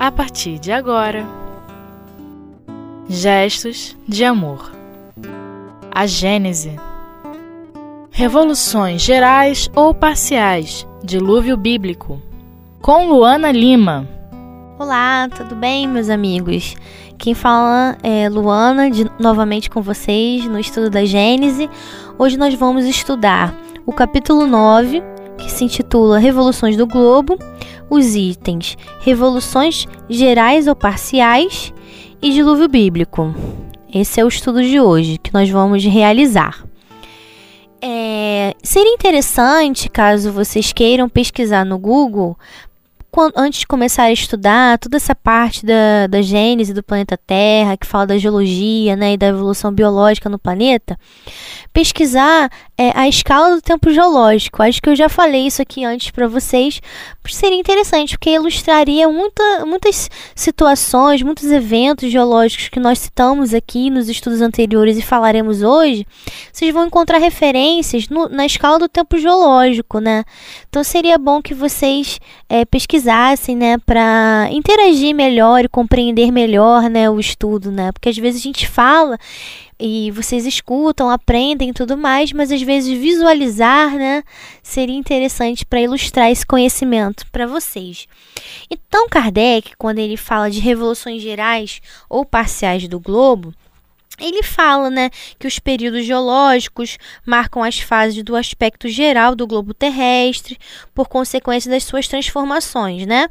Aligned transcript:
a 0.00 0.10
partir 0.10 0.58
de 0.58 0.72
agora. 0.72 1.26
Gestos 3.06 3.94
de 4.08 4.24
amor. 4.24 4.72
A 5.90 6.06
Gênese. 6.06 6.74
Revoluções 8.10 9.02
gerais 9.02 9.70
ou 9.76 9.92
parciais. 9.92 10.86
Dilúvio 11.04 11.54
bíblico. 11.54 12.18
Com 12.80 13.08
Luana 13.08 13.52
Lima. 13.52 14.08
Olá, 14.78 15.28
tudo 15.28 15.54
bem, 15.54 15.86
meus 15.86 16.08
amigos? 16.08 16.76
Quem 17.18 17.34
fala 17.34 17.98
é 18.02 18.26
Luana, 18.30 18.90
de, 18.90 19.04
novamente 19.18 19.68
com 19.68 19.82
vocês 19.82 20.46
no 20.46 20.58
estudo 20.58 20.88
da 20.88 21.04
Gênese. 21.04 21.68
Hoje 22.18 22.38
nós 22.38 22.54
vamos 22.54 22.86
estudar 22.86 23.54
o 23.84 23.92
capítulo 23.92 24.46
9, 24.46 25.02
que 25.36 25.50
se 25.50 25.62
intitula 25.62 26.18
Revoluções 26.18 26.74
do 26.74 26.86
Globo, 26.86 27.38
os 27.90 28.14
itens 28.14 28.78
Revoluções 29.00 29.86
Gerais 30.08 30.66
ou 30.66 30.76
Parciais 30.76 31.74
e 32.22 32.30
Dilúvio 32.30 32.68
Bíblico. 32.68 33.34
Esse 33.92 34.20
é 34.20 34.24
o 34.24 34.28
estudo 34.28 34.62
de 34.62 34.80
hoje 34.80 35.18
que 35.18 35.34
nós 35.34 35.50
vamos 35.50 35.84
realizar. 35.84 36.64
É, 37.82 38.54
seria 38.62 38.92
interessante, 38.92 39.88
caso 39.88 40.32
vocês 40.32 40.72
queiram 40.72 41.08
pesquisar 41.08 41.64
no 41.64 41.78
Google, 41.78 42.36
quando, 43.10 43.34
antes 43.36 43.60
de 43.60 43.66
começar 43.66 44.04
a 44.04 44.12
estudar 44.12 44.78
toda 44.78 44.96
essa 44.96 45.14
parte 45.14 45.66
da, 45.66 46.06
da 46.08 46.22
gênese 46.22 46.72
do 46.72 46.82
planeta 46.82 47.16
Terra, 47.16 47.76
que 47.76 47.86
fala 47.86 48.06
da 48.06 48.18
geologia 48.18 48.96
né, 48.96 49.14
e 49.14 49.16
da 49.16 49.26
evolução 49.26 49.72
biológica 49.72 50.28
no 50.28 50.38
planeta, 50.38 50.98
pesquisar 51.72 52.50
é, 52.76 52.92
a 52.94 53.08
escala 53.08 53.54
do 53.54 53.60
tempo 53.60 53.90
geológico. 53.90 54.62
Acho 54.62 54.80
que 54.80 54.88
eu 54.88 54.96
já 54.96 55.08
falei 55.08 55.46
isso 55.46 55.60
aqui 55.60 55.84
antes 55.84 56.10
para 56.10 56.26
vocês, 56.26 56.80
seria 57.28 57.58
interessante, 57.58 58.16
porque 58.16 58.30
ilustraria 58.30 59.08
muita, 59.08 59.66
muitas 59.66 60.10
situações, 60.34 61.22
muitos 61.22 61.50
eventos 61.50 62.10
geológicos 62.10 62.68
que 62.68 62.80
nós 62.80 62.98
citamos 62.98 63.54
aqui 63.54 63.90
nos 63.90 64.08
estudos 64.08 64.40
anteriores 64.40 64.98
e 64.98 65.02
falaremos 65.02 65.62
hoje. 65.62 66.06
Vocês 66.52 66.72
vão 66.72 66.86
encontrar 66.86 67.18
referências 67.18 68.08
no, 68.08 68.28
na 68.28 68.46
escala 68.46 68.78
do 68.78 68.88
tempo 68.88 69.18
geológico, 69.18 69.98
né? 69.98 70.24
Então 70.68 70.82
seria 70.82 71.18
bom 71.18 71.42
que 71.42 71.54
vocês 71.54 72.18
é, 72.48 72.64
pesquisassem, 72.64 72.99
né, 73.54 73.78
para 73.78 74.48
interagir 74.50 75.14
melhor 75.14 75.64
e 75.64 75.68
compreender 75.68 76.30
melhor, 76.30 76.88
né, 76.88 77.08
o 77.10 77.18
estudo, 77.18 77.70
né? 77.70 77.92
Porque 77.92 78.08
às 78.08 78.18
vezes 78.18 78.40
a 78.40 78.44
gente 78.44 78.66
fala 78.66 79.18
e 79.78 80.10
vocês 80.10 80.44
escutam, 80.44 81.08
aprendem 81.08 81.72
tudo 81.72 81.96
mais, 81.96 82.32
mas 82.32 82.52
às 82.52 82.60
vezes 82.60 82.98
visualizar, 82.98 83.94
né, 83.94 84.22
seria 84.62 84.96
interessante 84.96 85.64
para 85.64 85.80
ilustrar 85.80 86.30
esse 86.30 86.44
conhecimento 86.44 87.24
para 87.32 87.46
vocês. 87.46 88.06
Então, 88.70 89.08
Kardec, 89.08 89.72
quando 89.78 89.98
ele 89.98 90.16
fala 90.16 90.50
de 90.50 90.60
revoluções 90.60 91.22
gerais 91.22 91.80
ou 92.08 92.24
parciais 92.24 92.86
do 92.86 93.00
globo, 93.00 93.54
ele 94.20 94.42
fala, 94.42 94.90
né, 94.90 95.10
que 95.38 95.46
os 95.46 95.58
períodos 95.58 96.04
geológicos 96.04 96.98
marcam 97.26 97.62
as 97.62 97.80
fases 97.80 98.22
do 98.22 98.36
aspecto 98.36 98.88
geral 98.88 99.34
do 99.34 99.46
globo 99.46 99.74
terrestre, 99.74 100.58
por 100.94 101.08
consequência 101.08 101.70
das 101.70 101.84
suas 101.84 102.06
transformações, 102.06 103.06
né? 103.06 103.28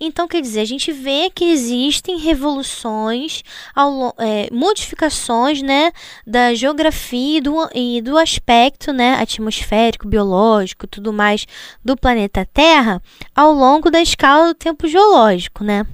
Então, 0.00 0.26
quer 0.26 0.40
dizer, 0.40 0.60
a 0.60 0.64
gente 0.64 0.90
vê 0.92 1.30
que 1.34 1.44
existem 1.44 2.18
revoluções, 2.18 3.42
ao, 3.74 4.14
é, 4.18 4.48
modificações, 4.52 5.62
né, 5.62 5.92
da 6.26 6.54
geografia 6.54 7.38
e 7.38 7.40
do, 7.40 7.70
e 7.74 8.02
do 8.02 8.18
aspecto, 8.18 8.92
né, 8.92 9.14
atmosférico, 9.14 10.08
biológico, 10.08 10.86
tudo 10.86 11.12
mais 11.12 11.46
do 11.84 11.96
planeta 11.96 12.46
Terra 12.52 13.00
ao 13.34 13.52
longo 13.52 13.90
da 13.90 14.00
escala 14.00 14.48
do 14.48 14.54
tempo 14.54 14.86
geológico, 14.86 15.64
né? 15.64 15.86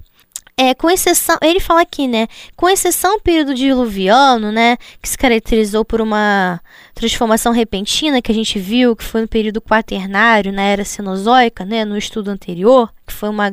É, 0.61 0.75
com 0.75 0.91
exceção, 0.91 1.38
ele 1.41 1.60
fala 1.60 1.82
aqui, 1.82 2.09
né, 2.09 2.27
com 2.56 2.69
exceção 2.69 3.16
do 3.16 3.22
período 3.22 3.55
diluviano, 3.55 4.50
né, 4.50 4.77
que 5.00 5.09
se 5.09 5.16
caracterizou 5.16 5.84
por 5.84 6.00
uma 6.00 6.60
transformação 6.94 7.53
repentina 7.53 8.21
que 8.21 8.32
a 8.32 8.34
gente 8.34 8.59
viu, 8.59 8.97
que 8.97 9.05
foi 9.05 9.21
no 9.21 9.28
período 9.28 9.60
quaternário, 9.60 10.53
na 10.53 10.62
era 10.62 10.84
cenozoica, 10.84 11.65
né, 11.65 11.84
no 11.84 11.97
estudo 11.97 12.32
anterior, 12.32 12.93
que 13.06 13.12
foi 13.12 13.28
uma, 13.28 13.53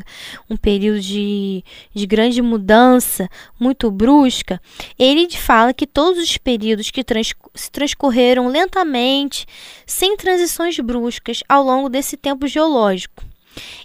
um 0.50 0.58
período 0.58 1.00
de, 1.00 1.64
de 1.94 2.08
grande 2.08 2.42
mudança, 2.42 3.30
muito 3.60 3.92
brusca, 3.92 4.60
ele 4.98 5.30
fala 5.30 5.76
que 5.76 5.86
todos 5.86 6.24
os 6.24 6.38
períodos 6.40 6.90
que 6.90 7.04
trans, 7.04 7.36
se 7.54 7.70
transcorreram 7.70 8.48
lentamente, 8.48 9.46
sem 9.86 10.18
transições 10.18 10.80
bruscas, 10.80 11.44
ao 11.48 11.64
longo 11.64 11.88
desse 11.88 12.18
tempo 12.18 12.48
geológico. 12.48 13.25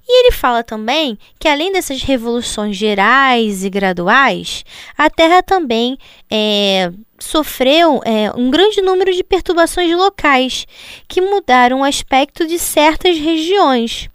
E 0.07 0.21
ele 0.21 0.33
fala 0.33 0.63
também 0.63 1.19
que, 1.39 1.49
além 1.49 1.73
dessas 1.73 2.03
revoluções 2.03 2.77
gerais 2.77 3.65
e 3.65 3.71
graduais, 3.71 4.65
a 4.97 5.09
Terra 5.09 5.43
também 5.43 5.97
é, 6.31 6.91
sofreu 7.19 8.01
é, 8.05 8.33
um 8.37 8.51
grande 8.51 8.81
número 8.81 9.13
de 9.13 9.23
perturbações 9.23 9.95
locais 9.97 10.67
que 11.07 11.21
mudaram 11.21 11.81
o 11.81 11.85
aspecto 11.85 12.47
de 12.47 12.59
certas 12.59 13.17
regiões. 13.19 14.11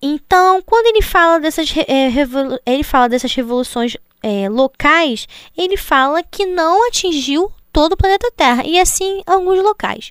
Então, 0.00 0.62
quando 0.62 0.86
ele 0.86 1.02
fala 1.02 1.40
dessas, 1.40 1.72
é, 1.76 2.12
ele 2.66 2.84
fala 2.84 3.08
dessas 3.08 3.34
revoluções 3.34 3.96
é, 4.22 4.48
locais, 4.48 5.26
ele 5.56 5.76
fala 5.76 6.22
que 6.22 6.46
não 6.46 6.86
atingiu 6.86 7.52
todo 7.78 7.92
o 7.92 7.96
planeta 7.96 8.28
Terra 8.36 8.64
e 8.66 8.76
assim 8.76 9.22
alguns 9.24 9.62
locais. 9.62 10.10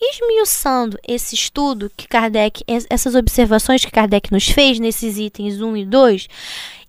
Esmiuçando 0.00 0.96
esse 1.04 1.34
estudo 1.34 1.90
que 1.96 2.06
Kardec, 2.06 2.62
essas 2.88 3.16
observações 3.16 3.84
que 3.84 3.90
Kardec 3.90 4.30
nos 4.30 4.48
fez 4.48 4.78
nesses 4.78 5.18
itens 5.18 5.60
1 5.60 5.78
e 5.78 5.84
2, 5.84 6.28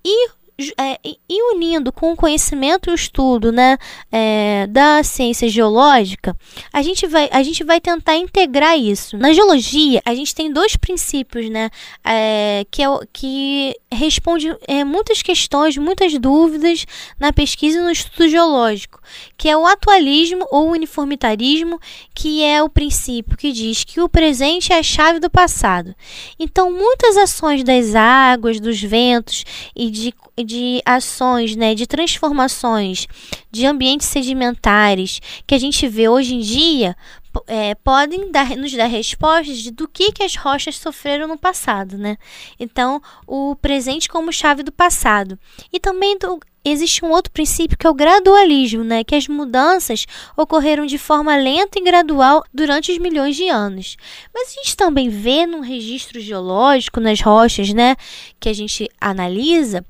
e 0.06 0.30
é, 0.78 1.00
e 1.04 1.54
unindo 1.54 1.92
com 1.92 2.12
o 2.12 2.16
conhecimento 2.16 2.90
e 2.90 2.92
o 2.92 2.96
estudo 2.96 3.52
né, 3.52 3.78
é, 4.12 4.68
da 4.68 5.04
ciência 5.04 5.48
geológica, 5.48 6.36
a 6.72 6.82
gente, 6.82 7.08
vai, 7.08 7.30
a 7.32 7.42
gente 7.42 7.64
vai 7.64 7.80
tentar 7.80 8.16
integrar 8.16 8.78
isso. 8.78 9.18
Na 9.18 9.32
geologia, 9.32 10.02
a 10.06 10.14
gente 10.14 10.36
tem 10.36 10.52
dois 10.52 10.76
princípios 10.76 11.50
né, 11.50 11.70
é, 12.04 12.66
que, 12.70 12.84
é, 12.84 12.88
que 13.14 13.76
responde 13.92 14.56
é, 14.68 14.84
muitas 14.84 15.22
questões, 15.22 15.78
muitas 15.78 16.18
dúvidas 16.18 16.86
na 17.20 17.32
pesquisa 17.32 17.80
e 17.80 17.82
no 17.82 17.92
estudo 17.92 18.28
geológico, 18.30 19.00
que 19.38 19.48
é 19.48 19.58
o 19.58 19.66
atualismo 19.66 20.46
ou 20.52 20.72
uniformitarismo, 20.72 21.80
que 22.14 22.44
é 22.44 22.62
o 22.62 22.70
princípio 22.70 23.38
que 23.38 23.52
diz 23.52 23.84
que 23.84 24.02
o 24.02 24.10
presente 24.10 24.74
é 24.74 24.80
a 24.80 24.84
chave 24.84 25.20
do 25.20 25.30
passado. 25.30 25.96
Então, 26.38 26.72
muitas 26.72 27.18
ações 27.18 27.64
das 27.64 27.96
águas, 27.96 28.60
dos 28.60 28.82
ventos 28.82 29.46
e 29.76 29.90
de 29.90 30.14
de 30.50 30.82
ações, 30.84 31.56
né, 31.56 31.76
de 31.76 31.86
transformações 31.86 33.06
de 33.52 33.68
ambientes 33.68 34.08
sedimentares 34.08 35.22
que 35.46 35.54
a 35.54 35.60
gente 35.60 35.88
vê 35.88 36.10
hoje 36.10 36.34
em 36.34 36.40
dia 36.40 36.98
é, 37.46 37.76
podem 37.76 38.32
dar, 38.32 38.58
nos 38.58 38.74
dar 38.74 38.88
respostas 38.88 39.60
de 39.60 39.70
do 39.70 39.88
que, 39.88 40.12
que 40.12 40.24
as 40.24 40.36
rochas 40.36 40.76
sofreram 40.76 41.28
no 41.28 41.38
passado, 41.38 42.00
né? 42.00 42.18
Então, 42.60 43.00
o 43.28 43.56
presente 43.56 44.10
como 44.10 44.34
chave 44.34 44.64
do 44.64 44.72
passado. 44.72 45.38
E 45.72 45.80
também 45.80 46.18
do, 46.18 46.40
existe 46.66 47.06
um 47.06 47.12
outro 47.12 47.32
princípio 47.32 47.78
que 47.78 47.86
é 47.86 47.90
o 47.90 47.94
gradualismo, 47.94 48.84
né? 48.84 49.04
Que 49.04 49.14
as 49.14 49.28
mudanças 49.28 50.08
ocorreram 50.36 50.88
de 50.88 50.98
forma 50.98 51.38
lenta 51.38 51.78
e 51.78 51.84
gradual 51.84 52.44
durante 52.52 52.92
os 52.92 52.98
milhões 52.98 53.36
de 53.36 53.48
anos. 53.48 53.96
Mas 54.34 54.50
a 54.50 54.64
gente 54.64 54.76
também 54.76 55.10
vê 55.10 55.46
no 55.46 55.62
registro 55.62 56.20
geológico, 56.20 57.00
nas 57.00 57.22
rochas, 57.22 57.72
né? 57.72 57.96
Que 58.40 58.50
a 58.50 58.54
gente 58.54 58.90
analisa, 59.00 59.86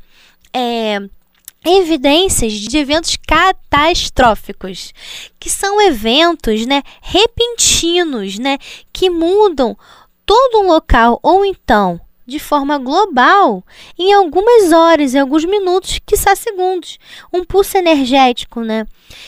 é, 0.53 0.99
evidências 1.65 2.53
de 2.53 2.77
eventos 2.77 3.17
catastróficos, 3.27 4.93
que 5.39 5.49
são 5.49 5.81
eventos, 5.81 6.65
né, 6.65 6.81
repentinos, 7.01 8.39
né, 8.39 8.57
que 8.91 9.09
mudam 9.09 9.77
todo 10.25 10.59
um 10.59 10.67
local 10.67 11.19
ou 11.23 11.45
então 11.45 11.99
de 12.29 12.39
forma 12.39 12.77
global 12.77 13.63
em 13.97 14.13
algumas 14.13 14.71
horas, 14.71 15.13
em 15.13 15.19
alguns 15.19 15.43
minutos, 15.43 15.99
quiçá 16.05 16.35
segundos. 16.35 16.97
Um 17.33 17.43
pulso 17.43 17.77
energético, 17.77 18.61
né? 18.61 18.85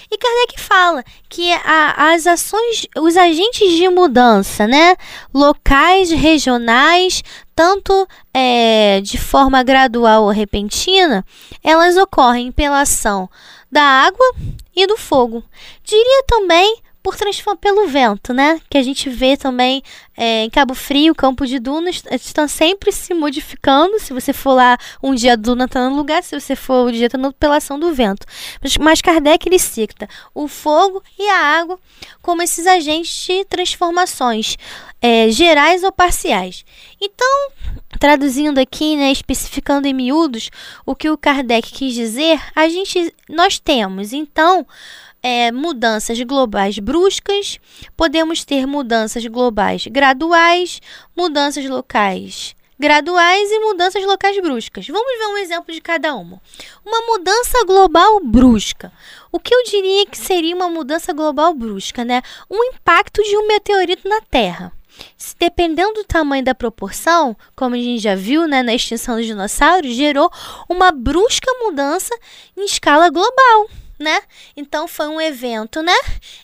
E 0.10 0.18
Kardec 0.18 0.62
fala 0.62 1.04
que 1.28 1.52
a, 1.52 2.14
as 2.14 2.28
ações, 2.28 2.88
os 2.98 3.18
agentes 3.18 3.74
de 3.74 3.90
mudança, 3.90 4.68
né? 4.68 4.96
Locais, 5.34 6.12
regionais, 6.12 7.24
tanto 7.56 8.08
é, 8.34 9.02
de 9.02 9.18
forma 9.18 9.64
gradual 9.64 10.24
ou 10.24 10.30
repentina, 10.30 11.26
elas 11.64 11.98
ocorrem 11.98 12.52
pela 12.52 12.82
ação 12.82 13.30
da 13.72 13.82
água 13.82 14.36
e 14.76 14.86
do 14.86 14.98
fogo. 14.98 15.44
Diria 15.84 16.24
também 16.28 16.82
por 17.04 17.16
pelo 17.60 17.88
vento, 17.88 18.34
né? 18.34 18.60
Que 18.70 18.78
a 18.78 18.84
gente 18.84 19.10
vê 19.10 19.36
também 19.36 19.82
é, 20.16 20.44
em 20.44 20.50
Cabo 20.50 20.76
Frio, 20.76 21.16
Campo 21.16 21.46
de 21.48 21.60
Dunas, 21.60 22.04
estão 22.12 22.48
sempre 22.48 22.92
se 22.92 23.14
modificando. 23.14 24.00
Se 24.00 24.14
você 24.14 24.32
for 24.32 24.54
lá 24.54 24.78
um 25.02 25.16
dia 25.16 25.34
a 25.34 25.36
duna 25.36 25.66
está 25.66 25.90
no 25.90 25.96
lugar, 25.96 26.24
se 26.24 26.40
você 26.40 26.56
for 26.56 26.88
o 26.88 26.92
dia 26.92 27.08
está 27.08 27.18
pela 27.40 27.58
ação 27.58 27.80
do 27.80 27.94
vento. 27.94 28.26
Mas, 28.62 28.78
mas 28.78 29.02
Kardec 29.02 29.48
ele 29.48 29.58
cita 29.58 30.08
o 30.34 30.48
fogo 30.48 31.04
e 31.18 31.28
a 31.30 31.38
água 31.38 31.80
como 32.22 32.44
esses 32.44 32.68
agentes 32.68 33.26
de 33.26 33.46
transformações 33.46 34.58
é, 35.02 35.30
gerais 35.32 35.84
ou 35.84 35.92
parciais. 35.92 36.64
Então, 37.02 37.52
traduzindo 38.00 38.60
aqui, 38.60 38.96
né, 38.96 39.12
especificando 39.12 39.88
em 39.88 39.94
miúdos 39.94 40.52
o 40.86 40.96
que 40.96 41.10
o 41.10 41.18
Kardec 41.18 41.72
quis 41.72 41.96
dizer, 41.96 42.40
a 42.56 42.70
gente 42.70 43.14
nós 43.28 43.58
temos 43.58 44.14
então 44.14 44.66
é, 45.22 45.52
mudanças 45.52 46.20
globais 46.22 46.80
bruscas, 46.80 47.60
podemos 47.96 48.44
ter 48.44 48.66
mudanças 48.66 49.26
globais 49.26 49.86
graduais, 49.88 50.82
mudanças 51.16 51.66
locais 51.66 52.56
graduais 52.82 53.52
e 53.52 53.60
mudanças 53.60 54.04
locais 54.04 54.42
bruscas. 54.42 54.88
Vamos 54.88 55.20
ver 55.20 55.26
um 55.28 55.38
exemplo 55.38 55.72
de 55.72 55.80
cada 55.80 56.16
uma. 56.16 56.42
Uma 56.84 57.02
mudança 57.06 57.64
global 57.64 58.20
brusca. 58.24 58.92
O 59.32 59.40
que 59.40 59.54
eu 59.54 59.64
diria 59.66 60.08
que 60.08 60.18
seria 60.18 60.56
uma 60.56 60.68
mudança 60.68 61.14
global 61.14 61.54
brusca, 61.54 62.04
né? 62.04 62.24
Um 62.50 62.64
impacto 62.74 63.22
de 63.22 63.38
um 63.38 63.46
meteorito 63.46 64.10
na 64.10 64.20
Terra. 64.22 64.74
Se 65.16 65.36
dependendo 65.40 65.94
do 65.94 66.04
tamanho 66.04 66.44
da 66.44 66.56
proporção, 66.56 67.38
como 67.56 67.76
a 67.76 67.78
gente 67.78 68.02
já 68.02 68.16
viu 68.16 68.48
né, 68.48 68.64
na 68.64 68.74
extinção 68.74 69.16
dos 69.16 69.26
dinossauros, 69.28 69.94
gerou 69.94 70.30
uma 70.68 70.92
brusca 70.92 71.50
mudança 71.64 72.14
em 72.58 72.66
escala 72.66 73.10
global 73.10 73.70
né? 74.02 74.22
Então 74.56 74.88
foi 74.88 75.08
um 75.08 75.22
evento, 75.22 75.82
né? 75.82 75.96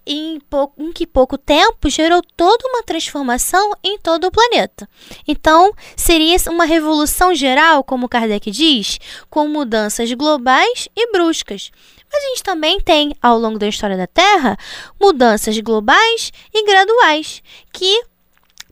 Em, 0.05 0.39
pouco, 0.39 0.81
em 0.81 0.91
que 0.91 1.05
pouco 1.05 1.37
tempo 1.37 1.89
gerou 1.89 2.21
toda 2.35 2.67
uma 2.67 2.83
transformação 2.83 3.71
em 3.83 3.97
todo 3.97 4.27
o 4.27 4.31
planeta. 4.31 4.87
Então 5.27 5.73
seria 5.95 6.37
uma 6.47 6.65
revolução 6.65 7.33
geral, 7.33 7.83
como 7.83 8.09
Kardec 8.09 8.51
diz, 8.51 8.99
com 9.29 9.47
mudanças 9.47 10.11
globais 10.13 10.87
e 10.95 11.11
bruscas. 11.11 11.71
Mas 12.11 12.23
a 12.23 12.27
gente 12.29 12.43
também 12.43 12.79
tem, 12.79 13.15
ao 13.21 13.37
longo 13.37 13.59
da 13.59 13.67
história 13.67 13.97
da 13.97 14.07
Terra, 14.07 14.57
mudanças 14.99 15.57
globais 15.59 16.31
e 16.53 16.65
graduais, 16.65 17.41
que 17.73 18.03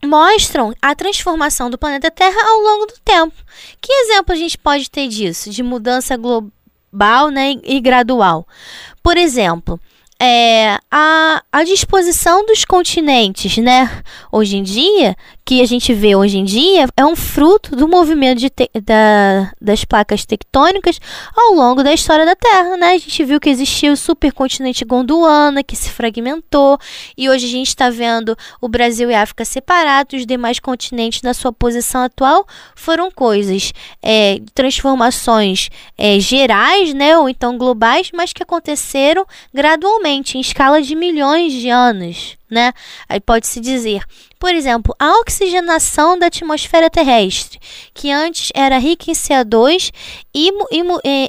mostram 0.06 0.74
a 0.82 0.96
transformação 0.96 1.70
do 1.70 1.78
planeta 1.78 2.12
Terra 2.12 2.40
ao 2.50 2.60
longo 2.62 2.86
do 2.86 2.94
tempo. 3.04 3.36
Que 3.82 3.92
exemplo 3.92 4.34
a 4.34 4.38
gente 4.38 4.58
pode 4.58 4.90
ter 4.90 5.08
disso, 5.08 5.50
de 5.50 5.64
mudança 5.64 6.16
global? 6.16 6.52
Global 6.96 7.30
né, 7.30 7.56
e 7.64 7.80
gradual. 7.82 8.48
Por 9.04 9.18
exemplo, 9.18 9.80
é, 10.20 10.80
a, 10.90 11.44
a 11.52 11.64
disposição 11.64 12.46
dos 12.46 12.64
continentes, 12.64 13.58
né? 13.58 14.02
Hoje 14.32 14.58
em 14.58 14.64
dia, 14.64 15.16
que 15.46 15.62
a 15.62 15.66
gente 15.66 15.94
vê 15.94 16.16
hoje 16.16 16.40
em 16.40 16.44
dia, 16.44 16.88
é 16.98 17.06
um 17.06 17.16
fruto 17.16 17.76
do 17.76 17.88
movimento 17.88 18.42
da, 18.84 19.52
das 19.62 19.86
placas 19.86 20.26
tectônicas 20.26 21.00
ao 21.38 21.54
longo 21.54 21.84
da 21.84 21.94
história 21.94 22.26
da 22.26 22.36
Terra, 22.36 22.76
né? 22.76 22.94
A 22.94 22.98
gente 22.98 23.24
viu 23.24 23.40
que 23.40 23.50
existia 23.50 23.94
o 23.94 23.98
supercontinente 23.98 24.84
Gondwana, 24.84 25.64
que 25.64 25.76
se 25.76 25.92
fragmentou, 25.92 26.80
e 27.16 27.30
hoje 27.30 27.46
a 27.46 27.50
gente 27.50 27.68
está 27.68 27.92
vendo 27.92 28.36
o 28.60 28.68
Brasil 28.68 29.12
e 29.12 29.14
a 29.14 29.22
África 29.22 29.46
separados, 29.46 30.22
os 30.22 30.26
demais 30.26 30.60
continentes 30.60 31.22
na 31.22 31.34
sua 31.34 31.54
posição 31.54 32.02
atual 32.02 32.48
foram 32.74 33.12
coisas, 33.12 33.72
é, 34.02 34.42
transformações 34.56 35.70
é, 35.96 36.20
gerais, 36.20 36.92
né? 36.92 37.18
Ou 37.20 37.30
então 37.30 37.56
globais, 37.56 38.10
mas 38.12 38.34
que 38.34 38.42
aconteceram 38.42 39.24
gradualmente 39.54 40.40
em 40.40 40.42
escala 40.42 40.82
de 40.82 40.96
milhões 40.96 41.54
de 41.54 41.70
anos, 41.70 42.36
né? 42.50 42.74
Aí 43.08 43.20
pode-se 43.20 43.60
dizer, 43.60 44.04
por 44.40 44.54
exemplo, 44.54 44.96
a 45.00 45.20
oxigenação 45.20 46.18
da 46.18 46.28
atmosfera 46.28 46.90
terrestre, 46.90 47.60
que 47.94 48.12
antes 48.12 48.52
era 48.54 48.78
rica 48.78 49.10
em 49.10 49.14
CO2 49.14 49.92
e, 50.34 50.52
e, 50.72 50.82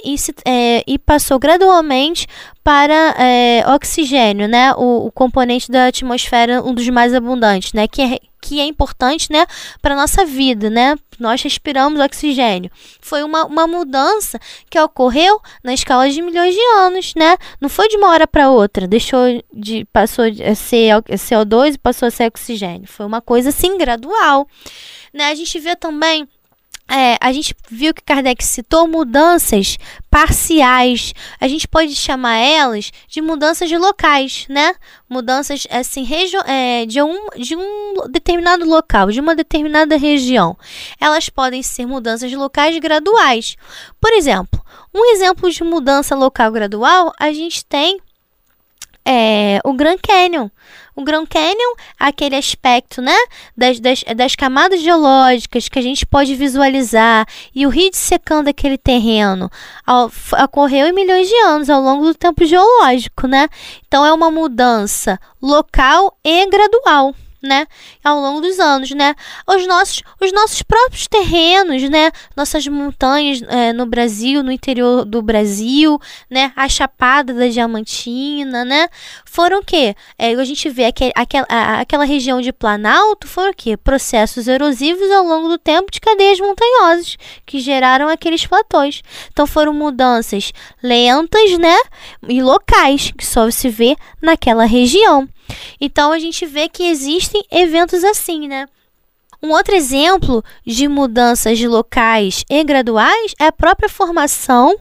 e, 0.04 0.16
é, 0.44 0.84
e 0.86 0.98
passou 0.98 1.38
gradualmente 1.38 2.26
para 2.62 3.14
é, 3.18 3.64
oxigênio, 3.74 4.48
né? 4.48 4.72
O, 4.74 5.06
o, 5.06 5.12
componente 5.12 5.70
da 5.70 5.86
atmosfera, 5.86 6.62
um 6.62 6.74
dos 6.74 6.88
mais 6.88 7.14
abundantes, 7.14 7.72
né? 7.72 7.86
Que 7.86 8.02
é, 8.02 8.18
que 8.46 8.60
é 8.60 8.64
importante, 8.64 9.32
né? 9.32 9.44
Para 9.82 9.96
nossa 9.96 10.24
vida, 10.24 10.70
né? 10.70 10.94
Nós 11.18 11.42
respiramos 11.42 12.00
oxigênio. 12.00 12.70
Foi 13.00 13.22
uma, 13.24 13.44
uma 13.44 13.66
mudança 13.66 14.38
que 14.70 14.78
ocorreu 14.78 15.40
na 15.64 15.74
escala 15.74 16.08
de 16.08 16.22
milhões 16.22 16.54
de 16.54 16.60
anos, 16.78 17.12
né? 17.16 17.36
Não 17.60 17.68
foi 17.68 17.88
de 17.88 17.96
uma 17.96 18.08
hora 18.10 18.26
para 18.26 18.50
outra. 18.50 18.86
Deixou 18.86 19.42
de 19.52 19.84
passou 19.86 20.30
de 20.30 20.54
ser 20.54 21.02
CO2 21.02 21.74
e 21.74 21.78
passou 21.78 22.06
a 22.06 22.10
ser 22.10 22.28
oxigênio. 22.28 22.86
Foi 22.86 23.04
uma 23.04 23.20
coisa 23.20 23.48
assim 23.48 23.76
gradual, 23.76 24.46
né? 25.12 25.24
A 25.26 25.34
gente 25.34 25.58
vê 25.58 25.74
também 25.74 26.28
é, 26.88 27.16
a 27.20 27.32
gente 27.32 27.54
viu 27.68 27.92
que 27.92 28.02
Kardec 28.02 28.44
citou 28.44 28.86
mudanças 28.86 29.76
parciais. 30.08 31.12
A 31.40 31.48
gente 31.48 31.66
pode 31.66 31.94
chamar 31.94 32.36
elas 32.36 32.92
de 33.08 33.20
mudanças 33.20 33.70
locais, 33.72 34.46
né? 34.48 34.74
Mudanças 35.08 35.66
assim, 35.70 36.06
é, 36.46 36.86
de, 36.86 37.02
um, 37.02 37.28
de 37.36 37.56
um 37.56 38.08
determinado 38.08 38.64
local, 38.64 39.10
de 39.10 39.20
uma 39.20 39.34
determinada 39.34 39.96
região. 39.96 40.56
Elas 41.00 41.28
podem 41.28 41.62
ser 41.62 41.86
mudanças 41.86 42.32
locais 42.32 42.78
graduais. 42.78 43.56
Por 44.00 44.12
exemplo, 44.12 44.60
um 44.94 45.04
exemplo 45.12 45.50
de 45.50 45.64
mudança 45.64 46.14
local 46.14 46.52
gradual 46.52 47.12
a 47.18 47.32
gente 47.32 47.64
tem 47.64 48.00
é, 49.06 49.60
o 49.64 49.72
Grand 49.72 49.98
Canyon. 50.02 50.50
O 50.96 51.04
Grand 51.04 51.26
Canyon, 51.26 51.74
aquele 51.98 52.36
aspecto, 52.36 53.02
né, 53.02 53.16
das, 53.56 53.78
das, 53.78 54.02
das 54.16 54.34
camadas 54.34 54.80
geológicas 54.80 55.68
que 55.68 55.78
a 55.78 55.82
gente 55.82 56.06
pode 56.06 56.34
visualizar 56.34 57.26
e 57.54 57.66
o 57.66 57.68
rio 57.68 57.90
secando 57.92 58.48
aquele 58.48 58.78
terreno, 58.78 59.50
ao, 59.86 60.10
ocorreu 60.44 60.86
em 60.86 60.92
milhões 60.92 61.28
de 61.28 61.36
anos 61.44 61.68
ao 61.68 61.82
longo 61.82 62.06
do 62.06 62.14
tempo 62.14 62.44
geológico, 62.46 63.26
né? 63.26 63.46
Então 63.86 64.06
é 64.06 64.12
uma 64.12 64.30
mudança 64.30 65.20
local 65.40 66.18
e 66.24 66.46
gradual 66.46 67.14
né, 67.46 67.66
ao 68.04 68.20
longo 68.20 68.40
dos 68.40 68.58
anos, 68.58 68.90
né, 68.90 69.14
os 69.46 69.66
nossos, 69.66 70.02
os 70.20 70.32
nossos 70.32 70.62
próprios 70.62 71.06
terrenos, 71.06 71.88
né, 71.88 72.10
nossas 72.36 72.66
montanhas 72.66 73.40
é, 73.48 73.72
no 73.72 73.86
Brasil, 73.86 74.42
no 74.42 74.52
interior 74.52 75.04
do 75.04 75.22
Brasil, 75.22 75.98
né, 76.30 76.52
a 76.56 76.68
Chapada 76.68 77.32
da 77.32 77.46
Diamantina, 77.46 78.64
né, 78.64 78.88
foram 79.24 79.60
o 79.60 79.64
quê? 79.64 79.94
É, 80.18 80.32
a 80.32 80.44
gente 80.44 80.68
vê 80.68 80.86
aquele, 80.86 81.12
aquela, 81.14 81.46
aquela 81.80 82.04
região 82.04 82.40
de 82.40 82.52
Planalto, 82.52 83.26
foram 83.26 83.50
o 83.50 83.54
quê? 83.54 83.76
Processos 83.76 84.48
erosivos 84.48 85.10
ao 85.10 85.24
longo 85.24 85.48
do 85.48 85.58
tempo 85.58 85.90
de 85.90 86.00
cadeias 86.00 86.40
montanhosas 86.40 87.16
que 87.44 87.60
geraram 87.60 88.08
aqueles 88.08 88.46
platôs. 88.46 89.02
Então 89.32 89.46
foram 89.46 89.72
mudanças 89.72 90.52
lentas, 90.82 91.58
né, 91.58 91.76
e 92.28 92.42
locais 92.42 93.12
que 93.16 93.24
só 93.24 93.50
se 93.50 93.68
vê 93.68 93.96
naquela 94.20 94.64
região. 94.64 95.28
Então 95.80 96.12
a 96.12 96.18
gente 96.18 96.44
vê 96.46 96.68
que 96.68 96.84
existem 96.84 97.42
eventos 97.50 98.02
assim, 98.04 98.48
né? 98.48 98.66
Um 99.42 99.50
outro 99.50 99.74
exemplo 99.74 100.42
de 100.66 100.88
mudanças 100.88 101.60
locais 101.60 102.42
e 102.48 102.64
graduais 102.64 103.34
é 103.38 103.46
a 103.46 103.52
própria 103.52 103.88
formação 103.88 104.74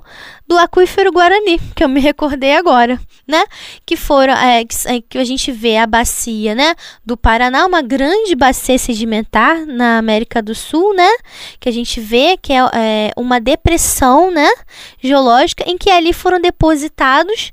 do 0.48 0.58
aquífero 0.58 1.12
Guarani, 1.12 1.60
que 1.76 1.84
eu 1.84 1.90
me 1.90 2.00
recordei 2.00 2.56
agora, 2.56 3.00
né? 3.28 3.44
Que 3.86 3.98
foram 3.98 4.34
é, 4.34 4.64
que, 4.64 5.18
é, 5.18 5.22
a 5.22 5.24
gente 5.24 5.52
vê 5.52 5.78
a 5.78 5.86
bacia, 5.86 6.56
né? 6.56 6.74
Do 7.06 7.18
Paraná, 7.18 7.66
uma 7.66 7.82
grande 7.82 8.36
bacia 8.36 8.78
sedimentar 8.78 9.66
na 9.66 9.98
América 9.98 10.42
do 10.42 10.56
Sul, 10.56 10.96
né? 10.96 11.10
Que 11.60 11.68
a 11.68 11.72
gente 11.72 12.00
vê 12.00 12.38
que 12.38 12.54
é, 12.54 12.58
é 12.74 13.12
uma 13.18 13.42
depressão, 13.42 14.32
né? 14.32 14.50
Geológica 15.02 15.70
em 15.70 15.78
que 15.78 15.90
ali 15.90 16.14
foram 16.14 16.40
depositados 16.40 17.52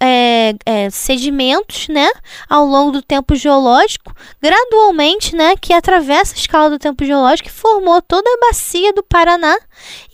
é, 0.00 0.54
é, 0.64 0.90
sedimentos, 0.90 1.88
né, 1.88 2.08
ao 2.48 2.64
longo 2.64 2.92
do 2.92 3.02
tempo 3.02 3.34
geológico, 3.34 4.14
gradualmente, 4.40 5.34
né, 5.34 5.56
que 5.56 5.72
atravessa 5.72 6.34
a 6.34 6.38
escala 6.38 6.70
do 6.70 6.78
tempo 6.78 7.04
geológico 7.04 7.48
e 7.48 7.52
formou 7.52 8.00
toda 8.02 8.28
a 8.28 8.48
bacia 8.48 8.92
do 8.92 9.02
Paraná 9.02 9.56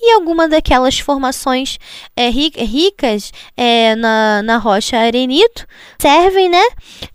e 0.00 0.12
alguma 0.12 0.48
daquelas 0.48 0.98
formações 0.98 1.78
é, 2.16 2.28
ricas 2.28 3.32
é, 3.56 3.94
na, 3.96 4.42
na 4.42 4.56
rocha 4.58 4.96
arenito 4.96 5.66
servem, 5.98 6.48
né, 6.48 6.64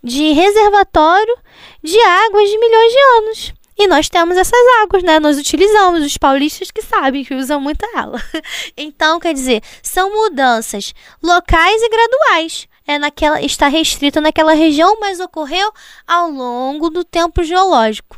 de 0.02 0.32
reservatório 0.32 1.36
de 1.82 1.98
águas 2.00 2.48
de 2.48 2.58
milhões 2.58 2.92
de 2.92 2.98
anos. 2.98 3.63
E 3.76 3.88
nós 3.88 4.08
temos 4.08 4.36
essas 4.36 4.60
águas, 4.82 5.02
né? 5.02 5.18
Nós 5.18 5.38
utilizamos, 5.38 6.04
os 6.04 6.16
paulistas 6.16 6.70
que 6.70 6.82
sabem, 6.82 7.24
que 7.24 7.34
usam 7.34 7.60
muito 7.60 7.84
ela. 7.96 8.22
Então, 8.76 9.18
quer 9.18 9.32
dizer, 9.32 9.62
são 9.82 10.12
mudanças 10.12 10.94
locais 11.22 11.82
e 11.82 11.88
graduais. 11.88 12.68
É 12.86 12.98
naquela, 12.98 13.40
está 13.40 13.66
restrito 13.66 14.20
naquela 14.20 14.52
região, 14.52 14.98
mas 15.00 15.18
ocorreu 15.18 15.72
ao 16.06 16.30
longo 16.30 16.90
do 16.90 17.02
tempo 17.02 17.42
geológico. 17.42 18.16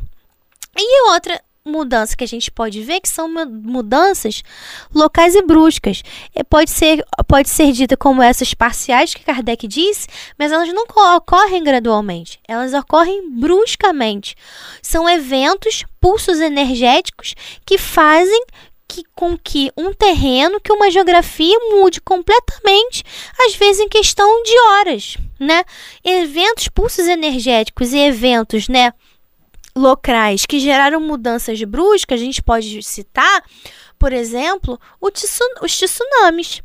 E 0.75 1.11
outra 1.11 1.41
mudança 1.67 2.15
que 2.15 2.23
a 2.23 2.27
gente 2.27 2.49
pode 2.49 2.81
ver 2.81 2.99
que 2.99 3.09
são 3.09 3.27
mudanças 3.27 4.43
locais 4.93 5.35
e 5.35 5.41
bruscas. 5.41 6.01
E 6.35 6.43
pode 6.43 6.71
ser, 6.71 7.05
pode 7.27 7.49
ser 7.49 7.71
dita 7.71 7.97
como 7.97 8.21
essas 8.21 8.53
parciais 8.53 9.13
que 9.13 9.23
Kardec 9.23 9.67
disse, 9.67 10.07
mas 10.37 10.51
elas 10.51 10.71
não 10.73 10.85
ocorrem 11.15 11.63
gradualmente, 11.63 12.39
elas 12.47 12.73
ocorrem 12.73 13.29
bruscamente. 13.39 14.35
São 14.81 15.09
eventos, 15.09 15.83
pulsos 15.99 16.39
energéticos 16.39 17.35
que 17.65 17.77
fazem 17.77 18.45
que, 18.87 19.03
com 19.13 19.37
que 19.37 19.69
um 19.75 19.93
terreno, 19.93 20.61
que 20.61 20.71
uma 20.71 20.89
geografia 20.89 21.57
mude 21.71 21.99
completamente, 21.99 23.03
às 23.45 23.55
vezes 23.55 23.81
em 23.81 23.89
questão 23.89 24.41
de 24.43 24.59
horas, 24.59 25.17
né? 25.39 25.63
Eventos, 26.03 26.69
pulsos 26.69 27.07
energéticos 27.07 27.91
e 27.91 27.97
eventos, 27.97 28.69
né, 28.69 28.93
locais 29.77 30.45
que 30.45 30.59
geraram 30.59 30.99
mudanças 30.99 31.61
bruscas, 31.63 32.19
a 32.19 32.23
gente 32.23 32.41
pode 32.41 32.81
citar, 32.83 33.43
por 33.97 34.11
exemplo, 34.11 34.79
os 34.99 35.77
tsunamis 35.77 36.61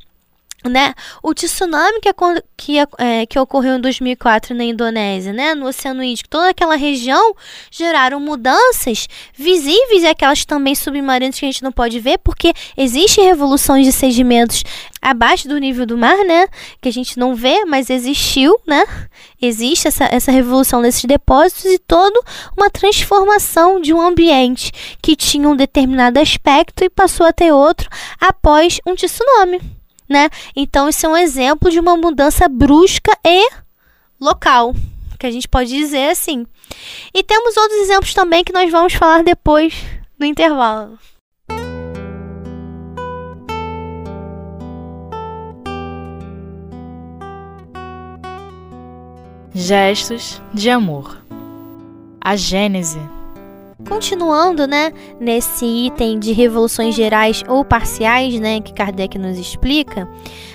né? 0.69 0.95
O 1.23 1.35
tsunami 1.35 2.01
que, 2.01 2.13
que, 2.57 2.79
é, 2.99 3.27
que 3.27 3.39
ocorreu 3.39 3.77
em 3.77 3.81
2004 3.81 4.55
na 4.55 4.65
Indonésia, 4.65 5.33
né? 5.33 5.55
no 5.55 5.67
Oceano 5.67 6.03
Índico, 6.03 6.29
toda 6.29 6.51
aquela 6.51 6.77
região 6.77 7.35
geraram 7.71 8.21
mudanças 8.21 9.09
visíveis 9.35 10.03
e 10.03 10.07
aquelas 10.07 10.45
também 10.45 10.75
submarinas 10.75 11.39
que 11.39 11.45
a 11.45 11.49
gente 11.49 11.63
não 11.63 11.73
pode 11.73 11.99
ver, 12.01 12.19
porque 12.19 12.53
existem 12.77 13.25
revoluções 13.25 13.87
de 13.87 13.93
sedimentos 13.93 14.63
abaixo 15.01 15.49
do 15.49 15.59
nível 15.59 15.85
do 15.85 15.99
mar, 15.99 16.17
né? 16.25 16.47
Que 16.81 16.89
a 16.89 16.93
gente 16.93 17.19
não 17.19 17.35
vê, 17.35 17.65
mas 17.65 17.91
existiu, 17.91 18.59
né? 18.67 18.85
Existe 19.41 19.89
essa, 19.89 20.05
essa 20.05 20.31
revolução 20.31 20.81
desses 20.81 21.05
depósitos 21.05 21.65
e 21.65 21.79
toda 21.79 22.21
uma 22.57 22.71
transformação 22.71 23.81
de 23.81 23.93
um 23.93 24.01
ambiente 24.01 24.71
que 25.03 25.17
tinha 25.17 25.49
um 25.49 25.57
determinado 25.57 26.21
aspecto 26.21 26.85
e 26.85 26.91
passou 26.91 27.27
a 27.27 27.33
ter 27.33 27.53
outro 27.53 27.89
após 28.21 28.79
um 28.87 28.95
tsunami 28.95 29.61
né? 30.13 30.31
Então, 30.55 30.89
isso 30.89 31.07
é 31.07 31.09
um 31.09 31.17
exemplo 31.17 31.71
de 31.71 31.81
uma 31.81 31.97
mudança 31.97 32.49
brusca 32.49 33.11
e 33.25 33.49
local, 34.21 34.75
que 35.19 35.27
a 35.27 35.31
gente 35.31 35.49
pode 35.49 35.71
dizer 35.71 36.11
assim. 36.11 36.47
E 37.13 37.23
temos 37.23 37.57
outros 37.57 37.81
exemplos 37.81 38.15
também 38.15 38.45
que 38.45 38.53
nós 38.53 38.71
vamos 38.71 38.93
falar 38.93 39.25
depois 39.25 39.75
no 40.19 40.27
intervalo. 40.27 40.99
Gestos 49.55 50.41
de 50.55 50.71
amor. 50.71 51.21
A 52.21 52.37
Gênese 52.37 53.01
Continuando, 53.89 54.67
né, 54.67 54.93
nesse 55.21 55.65
item 55.65 56.19
de 56.19 56.33
revoluções 56.33 56.95
gerais 56.95 57.43
ou 57.49 57.65
parciais, 57.65 58.39
né, 58.39 58.61
que 58.61 58.73
Kardec 58.73 59.19
nos 59.19 59.39
explica, 59.39 60.09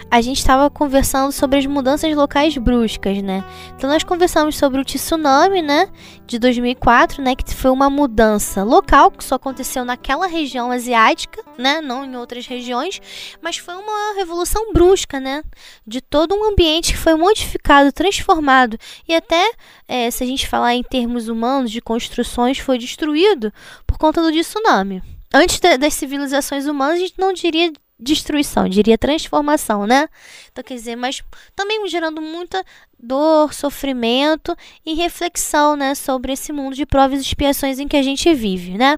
a 0.10 0.22
gente 0.22 0.38
estava 0.38 0.70
conversando 0.70 1.32
sobre 1.32 1.60
as 1.60 1.66
mudanças 1.66 2.16
locais 2.16 2.58
bruscas, 2.58 3.22
né? 3.22 3.44
Então 3.76 3.90
nós 3.90 4.04
conversamos 4.04 4.56
sobre 4.56 4.80
o 4.80 4.86
tsunami, 4.86 5.62
né, 5.62 5.90
de 6.26 6.40
2004, 6.40 7.22
né, 7.22 7.36
que 7.36 7.54
foi 7.54 7.72
uma 7.72 7.90
mudança 7.90 8.64
local 8.64 9.12
que 9.12 9.24
só 9.24 9.36
aconteceu 9.36 9.84
naquela 9.84 10.28
região 10.28 10.72
asiática, 10.72 11.44
né, 11.58 11.82
não 11.82 12.06
em 12.06 12.16
outras 12.16 12.48
regiões, 12.48 13.02
mas 13.42 13.58
foi 13.58 13.76
uma 13.76 14.14
revolução 14.16 14.72
brusca, 14.72 15.20
né, 15.20 15.44
de 15.86 16.00
todo 16.00 16.34
um 16.36 16.52
ambiente 16.52 16.94
que 16.94 17.00
foi 17.00 17.16
modificado, 17.16 17.92
transformado 17.92 18.78
e 19.08 19.14
até, 19.14 19.52
é, 19.88 20.10
se 20.10 20.24
a 20.24 20.28
gente 20.28 20.48
falar 20.48 20.74
em 20.74 20.84
termos 20.84 21.28
humanos 21.28 21.70
de 21.72 21.82
construções, 21.82 22.58
foi 22.58 22.78
destruído 22.78 23.52
por 23.86 23.98
conta 23.98 24.22
do 24.22 24.32
tsunami. 24.32 25.02
Antes 25.34 25.60
das 25.60 25.94
civilizações 25.94 26.66
humanas, 26.66 26.96
a 26.96 27.00
gente 27.00 27.20
não 27.20 27.34
diria 27.34 27.72
destruição, 28.00 28.70
diria 28.70 28.98
transformação, 28.98 29.88
né? 29.88 30.08
Então, 30.51 30.63
quer 30.63 30.75
dizer, 30.75 30.96
mas 30.96 31.24
também 31.56 31.88
gerando 31.88 32.22
muita 32.22 32.63
dor, 33.00 33.54
sofrimento 33.54 34.56
e 34.86 34.94
reflexão, 34.94 35.75
né, 35.75 35.94
sobre 35.94 36.34
esse 36.34 36.51
mundo 36.51 36.75
de 36.75 36.86
provas 36.86 37.20
e 37.20 37.22
expiações 37.22 37.80
em 37.80 37.88
que 37.88 37.96
a 37.96 38.01
gente 38.01 38.34
vive, 38.34 38.77
né? 38.77 38.98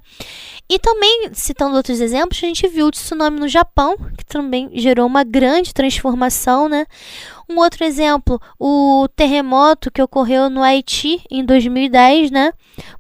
E 0.70 0.78
também, 0.80 1.30
citando 1.34 1.76
outros 1.76 2.00
exemplos, 2.00 2.38
a 2.42 2.48
gente 2.48 2.68
viu 2.68 2.88
o 2.88 2.92
tsunami 2.92 3.40
no 3.40 3.48
Japão, 3.48 3.98
que 4.18 4.26
também 4.26 4.70
gerou 4.74 5.06
uma 5.06 5.24
grande 5.24 5.74
transformação, 5.74 6.70
né? 6.70 6.86
Um 7.52 7.58
outro 7.58 7.84
exemplo, 7.84 8.40
o 8.60 9.08
terremoto 9.16 9.90
que 9.90 10.04
ocorreu 10.04 10.52
no 10.52 10.62
Haiti 10.62 11.20
em 11.32 11.44
2010, 11.44 12.30
né? 12.30 12.54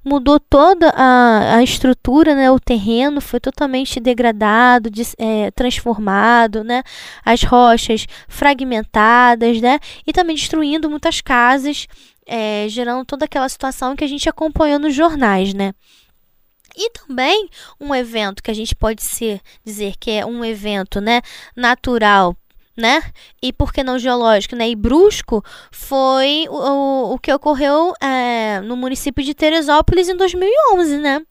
Mudou 0.03 0.39
toda 0.39 0.89
a, 0.89 1.57
a 1.57 1.63
estrutura, 1.63 2.33
né? 2.33 2.49
O 2.49 2.59
terreno 2.59 3.21
foi 3.21 3.39
totalmente 3.39 3.99
degradado, 3.99 4.89
de, 4.89 5.03
é, 5.19 5.51
transformado, 5.51 6.63
né? 6.63 6.81
As 7.23 7.43
rochas 7.43 8.07
fragmentadas, 8.27 9.61
né? 9.61 9.79
E 10.05 10.11
também 10.11 10.35
destruindo 10.35 10.89
muitas 10.89 11.21
casas, 11.21 11.85
é, 12.25 12.65
gerando 12.69 13.05
toda 13.05 13.25
aquela 13.25 13.47
situação 13.47 13.95
que 13.95 14.03
a 14.03 14.07
gente 14.07 14.27
acompanhou 14.27 14.79
nos 14.79 14.95
jornais, 14.95 15.53
né? 15.53 15.73
E 16.75 16.89
também 16.89 17.49
um 17.79 17.93
evento 17.93 18.41
que 18.41 18.49
a 18.49 18.55
gente 18.55 18.75
pode 18.75 19.03
ser, 19.03 19.41
dizer 19.63 19.93
que 19.99 20.09
é 20.09 20.25
um 20.25 20.43
evento 20.43 20.99
né, 20.99 21.21
natural 21.55 22.35
né? 22.79 23.03
E 23.41 23.51
por 23.53 23.71
que 23.71 23.83
não 23.83 23.99
geológico, 23.99 24.55
né? 24.55 24.69
E 24.69 24.75
brusco 24.75 25.43
foi 25.71 26.45
o, 26.49 27.13
o 27.13 27.19
que 27.19 27.31
ocorreu 27.31 27.93
é, 28.01 28.61
no 28.61 28.75
município 28.75 29.23
de 29.23 29.33
Teresópolis 29.33 30.09
em 30.09 30.15
2011, 30.15 30.97
né? 30.97 31.21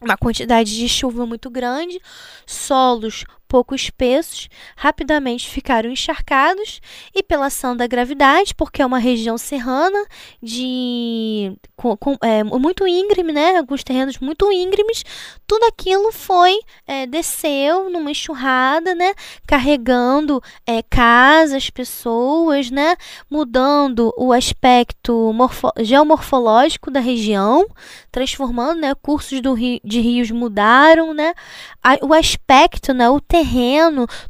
Uma 0.00 0.16
quantidade 0.16 0.76
de 0.76 0.88
chuva 0.88 1.26
muito 1.26 1.50
grande, 1.50 2.00
solos 2.46 3.24
pouco 3.48 3.74
espessos, 3.74 4.48
rapidamente 4.76 5.48
ficaram 5.48 5.90
encharcados 5.90 6.80
e 7.14 7.22
pela 7.22 7.46
ação 7.46 7.76
da 7.76 7.86
gravidade, 7.86 8.54
porque 8.54 8.82
é 8.82 8.86
uma 8.86 8.98
região 8.98 9.38
serrana 9.38 10.04
de 10.42 11.56
com, 11.74 11.96
com, 11.96 12.16
é, 12.22 12.44
muito 12.44 12.86
íngreme, 12.86 13.32
né? 13.32 13.56
Alguns 13.56 13.82
terrenos 13.82 14.18
muito 14.18 14.52
íngremes, 14.52 15.04
tudo 15.46 15.64
aquilo 15.64 16.12
foi 16.12 16.58
é, 16.86 17.06
desceu 17.06 17.88
numa 17.88 18.10
enxurrada, 18.10 18.94
né? 18.94 19.14
Carregando 19.46 20.42
é, 20.66 20.82
casas, 20.82 21.70
pessoas, 21.70 22.70
né? 22.70 22.96
Mudando 23.30 24.12
o 24.16 24.32
aspecto 24.32 25.32
morfo 25.32 25.70
geomorfológico 25.78 26.90
da 26.90 27.00
região, 27.00 27.66
transformando, 28.10 28.80
né? 28.80 28.94
Cursos 28.94 29.40
do 29.40 29.54
rio, 29.54 29.80
de 29.82 30.00
rios 30.00 30.30
mudaram, 30.30 31.14
né? 31.14 31.32
o 32.02 32.12
aspecto, 32.12 32.92
né? 32.92 33.08
O 33.08 33.20
terreno, 33.20 33.37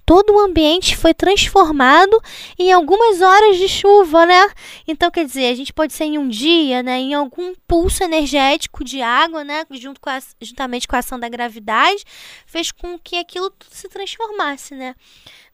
todo 0.05 0.35
o 0.35 0.41
ambiente 0.41 0.97
foi 0.97 1.15
transformado 1.15 2.21
em 2.59 2.73
algumas 2.73 3.21
horas 3.21 3.57
de 3.57 3.69
chuva, 3.69 4.27
né? 4.27 4.50
Então, 4.87 5.11
quer 5.11 5.25
dizer, 5.25 5.50
a 5.53 5.55
gente 5.55 5.73
pode 5.73 5.93
ser 5.93 6.05
em 6.05 6.19
um 6.19 6.29
dia, 6.29 6.83
né? 6.83 6.99
Em 6.99 7.15
algum 7.15 7.55
pulso 7.67 8.03
energético 8.03 8.85
de 8.85 9.03
água, 9.03 9.45
né? 9.45 9.65
Junto 9.73 10.00
com 10.00 10.11
a, 10.11 10.19
juntamente 10.41 10.87
com 10.87 10.97
a 10.97 11.00
ação 11.00 11.19
da 11.19 11.29
gravidade, 11.29 12.03
fez 12.47 12.73
com 12.73 12.99
que 12.99 13.17
aquilo 13.17 13.50
tudo 13.50 13.75
se 13.75 13.88
transformasse, 13.88 14.75
né? 14.75 14.95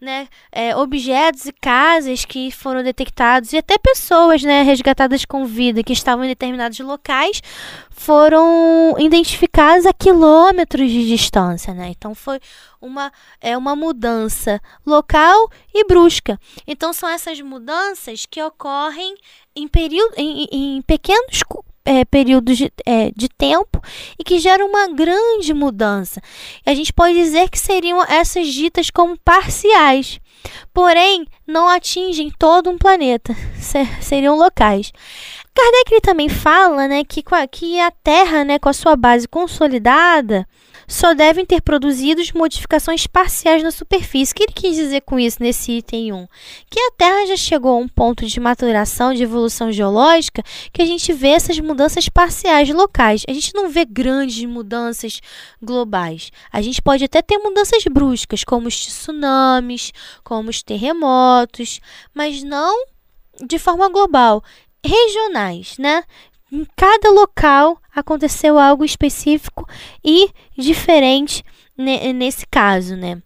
né, 0.00 0.28
é, 0.52 0.76
objetos 0.76 1.46
e 1.46 1.52
casas 1.52 2.24
que 2.24 2.50
foram 2.50 2.82
detectados 2.82 3.52
e 3.52 3.56
até 3.56 3.78
pessoas 3.78 4.42
né, 4.42 4.62
resgatadas 4.62 5.24
com 5.24 5.46
vida 5.46 5.82
que 5.82 5.92
estavam 5.92 6.24
em 6.24 6.28
determinados 6.28 6.78
locais 6.80 7.40
foram 7.94 8.96
identificadas 8.98 9.86
a 9.86 9.92
quilômetros 9.92 10.90
de 10.90 11.06
distância. 11.06 11.72
Né? 11.72 11.90
Então 11.90 12.14
foi 12.14 12.40
uma, 12.80 13.12
é, 13.40 13.56
uma 13.56 13.74
mudança 13.76 14.60
local 14.84 15.48
e 15.72 15.84
brusca. 15.86 16.38
Então 16.66 16.92
são 16.92 17.08
essas 17.08 17.40
mudanças 17.40 18.26
que 18.26 18.42
ocorrem 18.42 19.14
em, 19.54 19.68
período, 19.68 20.12
em, 20.16 20.48
em 20.50 20.82
pequenos 20.82 21.42
é, 21.84 22.04
períodos 22.04 22.56
de, 22.56 22.72
é, 22.84 23.10
de 23.14 23.28
tempo 23.28 23.80
e 24.18 24.24
que 24.24 24.38
geram 24.38 24.68
uma 24.68 24.88
grande 24.88 25.52
mudança. 25.52 26.20
A 26.64 26.74
gente 26.74 26.92
pode 26.92 27.14
dizer 27.14 27.48
que 27.48 27.58
seriam 27.58 28.02
essas 28.04 28.48
ditas 28.48 28.90
como 28.90 29.18
parciais, 29.18 30.18
porém 30.72 31.26
não 31.46 31.68
atingem 31.68 32.32
todo 32.38 32.70
um 32.70 32.78
planeta, 32.78 33.36
ser, 33.60 33.86
seriam 34.02 34.36
locais. 34.36 34.92
Kardec 35.54 36.00
também 36.02 36.28
fala 36.28 36.88
né, 36.88 37.04
que, 37.04 37.22
que 37.50 37.78
a 37.78 37.90
Terra, 37.90 38.44
né, 38.44 38.58
com 38.58 38.68
a 38.68 38.72
sua 38.72 38.96
base 38.96 39.28
consolidada, 39.28 40.46
só 40.86 41.14
devem 41.14 41.46
ter 41.46 41.62
produzido 41.62 42.20
modificações 42.34 43.06
parciais 43.06 43.62
na 43.62 43.70
superfície. 43.70 44.32
O 44.32 44.34
que 44.34 44.42
ele 44.42 44.52
quis 44.52 44.76
dizer 44.76 45.02
com 45.02 45.18
isso 45.18 45.38
nesse 45.40 45.72
item 45.72 46.12
1? 46.12 46.28
Que 46.68 46.80
a 46.80 46.90
Terra 46.90 47.26
já 47.26 47.36
chegou 47.36 47.72
a 47.72 47.80
um 47.80 47.88
ponto 47.88 48.26
de 48.26 48.40
maturação, 48.40 49.14
de 49.14 49.22
evolução 49.22 49.72
geológica, 49.72 50.42
que 50.72 50.82
a 50.82 50.86
gente 50.86 51.12
vê 51.12 51.28
essas 51.28 51.58
mudanças 51.60 52.08
parciais 52.08 52.68
locais. 52.70 53.22
A 53.28 53.32
gente 53.32 53.54
não 53.54 53.70
vê 53.70 53.84
grandes 53.84 54.44
mudanças 54.44 55.20
globais. 55.62 56.30
A 56.52 56.60
gente 56.60 56.82
pode 56.82 57.04
até 57.04 57.22
ter 57.22 57.38
mudanças 57.38 57.84
bruscas, 57.84 58.44
como 58.44 58.68
os 58.68 58.76
tsunamis, 58.76 59.92
como 60.22 60.50
os 60.50 60.62
terremotos, 60.62 61.80
mas 62.12 62.42
não 62.42 62.86
de 63.42 63.58
forma 63.58 63.88
global 63.88 64.42
regionais, 64.84 65.76
né? 65.78 66.04
em 66.54 66.64
cada 66.76 67.10
local 67.10 67.80
aconteceu 67.92 68.58
algo 68.58 68.84
específico 68.84 69.66
e 70.04 70.30
diferente 70.56 71.44
nesse 71.76 72.46
caso, 72.46 72.96
né? 72.96 73.20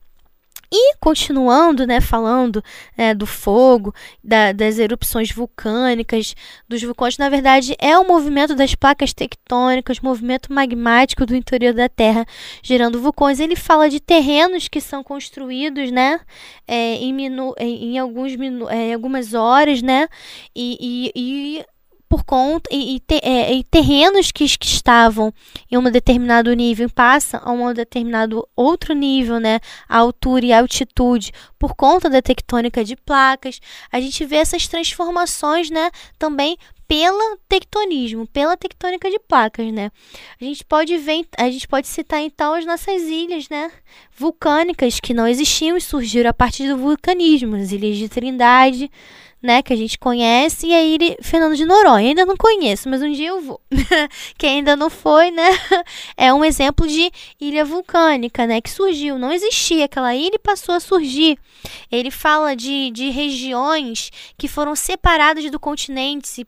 E 0.71 0.97
continuando, 0.97 1.87
né, 1.87 2.01
falando 2.01 2.63
é, 2.97 3.15
do 3.15 3.27
fogo, 3.27 3.95
da, 4.23 4.53
das 4.53 4.79
erupções 4.79 5.33
vulcânicas, 5.33 6.35
dos 6.69 6.83
vulcões, 6.83 7.17
na 7.17 7.31
verdade 7.31 7.75
é 7.79 7.99
o 7.99 8.07
movimento 8.07 8.55
das 8.55 8.75
placas 8.75 9.15
tectônicas, 9.15 10.01
movimento 10.01 10.53
magmático 10.53 11.25
do 11.25 11.35
interior 11.35 11.73
da 11.73 11.89
Terra, 11.89 12.27
gerando 12.63 13.01
vulcões. 13.01 13.41
Ele 13.41 13.57
fala 13.57 13.89
de 13.89 13.99
terrenos 13.99 14.69
que 14.69 14.81
são 14.81 15.03
construídos, 15.03 15.91
né, 15.91 16.21
é, 16.67 16.97
em, 16.97 17.15
minu 17.15 17.55
em, 17.59 17.99
alguns 17.99 18.37
minu 18.37 18.69
é, 18.69 18.93
algumas 18.93 19.33
horas, 19.33 19.81
né, 19.81 20.07
e, 20.55 21.13
e, 21.15 21.59
e 21.61 21.65
por 22.09 22.25
conta 22.25 22.69
e, 22.73 22.97
e, 22.97 23.03
é, 23.23 23.53
e, 23.55 23.65
terrenos 23.65 24.33
que, 24.33 24.47
que 24.59 24.67
estavam 24.67 25.33
em 25.71 25.77
um 25.77 25.83
determinado 25.91 26.53
nível 26.55 26.89
passam 26.89 27.41
a 27.45 27.53
um 27.53 27.73
determinado 27.73 28.49
outro 28.57 28.95
nível, 28.95 29.39
né, 29.39 29.61
a 29.89 29.99
altura 29.99 30.47
e 30.47 30.53
a 30.53 30.61
altitude, 30.61 31.33
por 31.59 31.75
conta 31.75 32.09
da 32.09 32.23
tectônica 32.23 32.83
de 32.83 32.97
placas. 32.97 33.61
A 33.93 34.01
gente 34.01 34.25
vê 34.25 34.37
essas 34.37 34.67
transformações, 34.67 35.71
né, 35.71 35.91
também 36.19 36.57
pela 36.89 37.37
tectonismo, 37.47 38.27
pela 38.27 38.57
tectônica 38.57 39.11
de 39.11 39.19
placas, 39.19 39.71
né? 39.71 39.91
A 40.41 40.45
gente 40.45 40.65
pode 40.65 40.97
ver, 40.97 41.27
a 41.37 41.51
gente 41.51 41.69
pode 41.69 41.87
citar 41.87 42.23
então 42.23 42.55
as 42.55 42.65
nossas 42.65 43.03
ilhas, 43.03 43.47
né, 43.51 43.71
vulcânicas 44.17 44.99
que 44.99 45.13
não 45.13 45.29
existiam 45.29 45.77
e 45.77 45.83
surgiram 45.83 46.31
a 46.31 46.33
partir 46.33 46.67
do 46.67 46.79
vulcanismo, 46.79 47.57
as 47.57 47.73
ilhas 47.73 47.99
de 47.99 48.09
Trindade, 48.09 48.91
né, 49.43 49.63
que 49.63 49.73
a 49.73 49.77
gente 49.77 49.99
conhece, 49.99 50.67
e 50.67 50.75
a 50.75 50.83
ilha 50.83 51.17
Fernando 51.23 51.57
de 51.57 51.65
Noronha. 51.65 52.09
Ainda 52.09 52.27
não 52.27 52.37
conheço, 52.37 52.89
mas 52.89 53.03
um 53.03 53.13
dia 53.13 53.29
eu 53.29 53.41
vou. 53.41 53.61
Quem 54.37 54.59
ainda 54.59 54.77
não 54.77 54.91
foi, 54.91 55.31
né, 55.31 55.49
é 56.17 56.33
um 56.33 56.45
exemplo 56.45 56.87
de 56.87 57.11
ilha 57.41 57.65
vulcânica, 57.65 58.47
né, 58.47 58.61
que 58.61 58.71
surgiu. 58.71 59.19
Não 59.19 59.33
existia 59.33 59.85
aquela 59.85 60.15
ilha 60.15 60.35
e 60.35 60.39
passou 60.39 60.75
a 60.75 60.81
surgir. 60.81 61.39
Ele 61.91 62.11
fala 62.11 62.55
de, 62.57 62.91
de 62.91 63.11
regiões 63.11 64.11
que 64.37 64.49
foram 64.49 64.75
separadas 64.75 65.51
do 65.51 65.61
continente 65.61 66.29
e, 66.41 66.47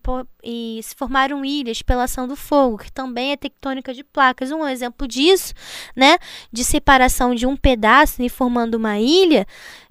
e 0.79 0.83
se 0.83 0.95
formaram 0.95 1.45
ilhas 1.45 1.83
pela 1.83 2.05
ação 2.05 2.27
do 2.27 2.37
fogo, 2.37 2.79
que 2.79 2.93
também 2.93 3.33
é 3.33 3.37
tectônica 3.37 3.95
de 3.95 4.03
placas. 4.03 4.51
Um 4.51 4.67
exemplo 4.67 5.07
disso, 5.07 5.55
né, 5.95 6.19
de 6.53 6.65
separação 6.65 7.35
de 7.35 7.47
um 7.47 7.57
pedaço 7.57 8.23
e 8.23 8.29
formando 8.29 8.75
uma 8.75 8.99
ilha, 8.99 9.47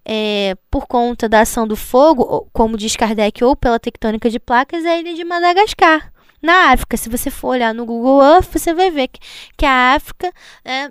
é, 0.06 0.56
por 0.70 0.88
conta 0.88 1.27
da 1.27 1.41
ação 1.41 1.68
do 1.68 1.75
fogo, 1.75 2.50
como 2.53 2.77
diz 2.77 2.96
Kardec, 2.96 3.44
ou 3.44 3.56
pela 3.56 3.79
tectônica 3.79 4.29
de 4.29 4.39
placas, 4.39 4.86
é 4.86 4.89
a 4.89 5.00
ilha 5.00 5.13
de 5.13 5.24
Madagascar. 5.24 6.12
Na 6.41 6.72
África, 6.72 6.96
se 6.96 7.10
você 7.10 7.29
for 7.29 7.50
olhar 7.50 7.74
no 7.74 7.86
Google 7.86 8.24
Earth, 8.24 8.50
você 8.51 8.74
vai 8.74 8.89
ver 8.89 9.10
que, 9.10 9.20
que 9.58 9.65
a 9.65 9.94
África 9.96 10.32
é, 10.63 10.89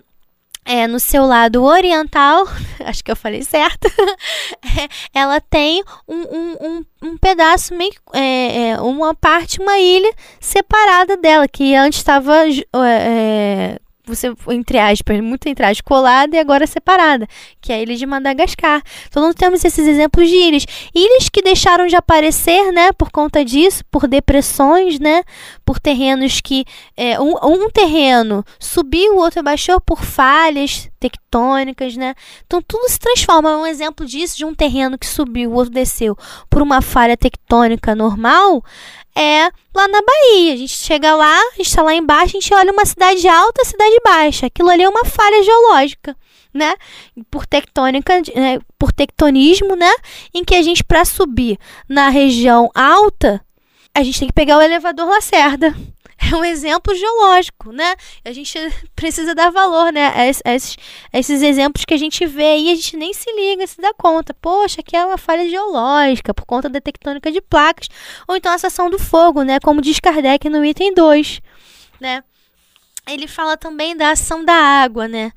é, 0.69 0.87
no 0.87 1.01
seu 1.01 1.25
lado 1.25 1.65
oriental, 1.65 2.47
acho 2.85 3.03
que 3.03 3.11
eu 3.11 3.17
falei 3.17 3.43
certo, 3.43 3.89
é, 3.89 4.89
ela 5.19 5.41
tem 5.41 5.83
um, 6.07 6.21
um, 6.21 6.57
um, 6.61 6.85
um 7.03 7.17
pedaço, 7.17 7.75
meio, 7.75 7.95
é, 8.13 8.69
é, 8.69 8.81
uma 8.81 9.15
parte, 9.15 9.59
uma 9.61 9.79
ilha 9.79 10.13
separada 10.39 11.17
dela, 11.17 11.49
que 11.49 11.75
antes 11.75 11.99
estava 11.99 12.45
é, 12.85 13.79
você, 14.09 14.33
entre 14.49 14.79
aspas, 14.79 15.21
muito 15.21 15.49
entre 15.49 15.65
aspas, 15.65 15.81
colada 15.81 16.37
e 16.37 16.39
agora 16.39 16.67
separada, 16.67 17.27
que 17.61 17.73
é 17.73 17.77
a 17.77 17.83
ilha 17.83 17.97
de 17.97 18.07
Madagascar. 18.07 18.83
Então 19.09 19.23
não 19.23 19.33
temos 19.33 19.65
esses 19.65 19.87
exemplos 19.87 20.29
de 20.29 20.35
ilhas. 20.35 20.67
Ilhas 20.95 21.29
que 21.29 21.43
deixaram 21.43 21.87
de 21.87 21.97
aparecer, 21.97 22.73
né, 22.73 22.93
por 22.93 23.11
conta 23.11 23.45
disso, 23.45 23.85
por 23.91 24.07
depressões, 24.07 24.99
né, 24.99 25.23
por 25.65 25.79
terrenos 25.79 26.41
que 26.41 26.65
é, 26.97 27.21
um, 27.21 27.35
um 27.43 27.71
terreno 27.71 28.45
subiu, 28.59 29.15
o 29.15 29.19
outro 29.19 29.43
baixou 29.43 29.81
por 29.81 30.03
falhas 30.03 30.89
tectônicas, 30.99 31.97
né? 31.97 32.15
Então 32.47 32.61
tudo 32.61 32.89
se 32.89 32.99
transforma. 32.99 33.57
Um 33.57 33.67
exemplo 33.67 34.05
disso 34.05 34.37
de 34.37 34.45
um 34.45 34.55
terreno 34.55 34.99
que 34.99 35.07
subiu, 35.07 35.51
o 35.51 35.55
outro 35.55 35.73
desceu 35.73 36.17
por 36.51 36.63
uma 36.63 36.83
falha 36.83 37.17
tectônica 37.17 37.95
normal 37.95 38.63
é 39.19 39.51
lá 39.75 39.89
na 39.89 40.01
Bahia. 40.01 40.55
A 40.55 40.57
gente 40.57 40.77
chega 40.77 41.15
lá, 41.15 41.37
a 41.37 41.57
gente 41.57 41.67
está 41.67 41.83
lá 41.83 41.95
embaixo, 41.95 42.37
a 42.37 42.41
gente 42.41 42.55
olha 42.55 42.73
uma 42.73 42.87
cidade 42.87 43.27
alta, 43.27 43.65
cidade 43.65 43.97
baixa. 44.05 44.47
Aquilo 44.47 44.71
ali 44.71 44.83
é 44.83 44.89
uma 44.89 45.05
falha 45.05 45.43
geológica, 45.43 46.17
né? 46.55 46.75
Por 47.31 47.45
tectônica, 47.45 48.23
né? 48.35 48.61
por 48.79 48.93
tectonismo, 48.93 49.75
né? 49.75 49.93
Em 50.33 50.45
que 50.45 50.55
a 50.55 50.63
gente 50.63 50.85
para 50.85 51.05
subir 51.05 51.59
na 51.89 52.09
região 52.09 52.71
alta, 52.75 53.45
a 53.95 54.03
gente 54.03 54.21
tem 54.21 54.29
que 54.29 54.35
pegar 54.35 54.59
o 54.59 54.63
elevador 54.63 55.09
Lacerda 55.09 55.75
é 56.21 56.35
um 56.37 56.45
exemplo 56.45 56.95
geológico, 56.95 57.73
né? 57.73 57.95
A 58.25 58.33
gente 58.33 58.59
precisa 58.95 59.35
dar 59.35 59.51
valor, 59.51 59.93
né? 59.93 60.13
A 60.15 60.27
esses, 60.27 60.77
a 61.13 61.19
esses 61.19 61.43
exemplos 61.43 61.85
que 61.85 61.95
a 61.95 61.99
gente 61.99 62.27
vê 62.27 62.57
e 62.57 62.73
a 62.73 62.75
gente 62.75 62.97
nem 62.97 63.13
se 63.13 63.31
liga, 63.33 63.67
se 63.67 63.81
dá 63.81 63.93
conta. 63.95 64.35
Poxa, 64.35 64.81
aqui 64.81 64.97
é 64.97 65.05
uma 65.05 65.19
falha 65.19 65.49
geológica 65.49 66.35
por 66.35 66.45
conta 66.45 66.69
da 66.69 66.81
tectônica 66.81 67.31
de 67.31 67.41
placas. 67.41 67.89
Ou 68.27 68.37
então 68.37 68.51
a 68.53 68.55
ação 68.55 68.91
do 68.91 68.99
fogo, 68.99 69.43
né? 69.43 69.61
Como 69.61 69.81
diz 69.81 70.01
Kardec 70.01 70.49
no 70.49 70.65
item 70.65 70.93
2, 70.93 71.41
né? 72.01 72.23
Ele 73.09 73.27
fala 73.27 73.57
também 73.57 73.97
da 73.97 74.11
ação 74.11 74.45
da 74.45 74.53
água, 74.53 75.09
né? 75.09 75.33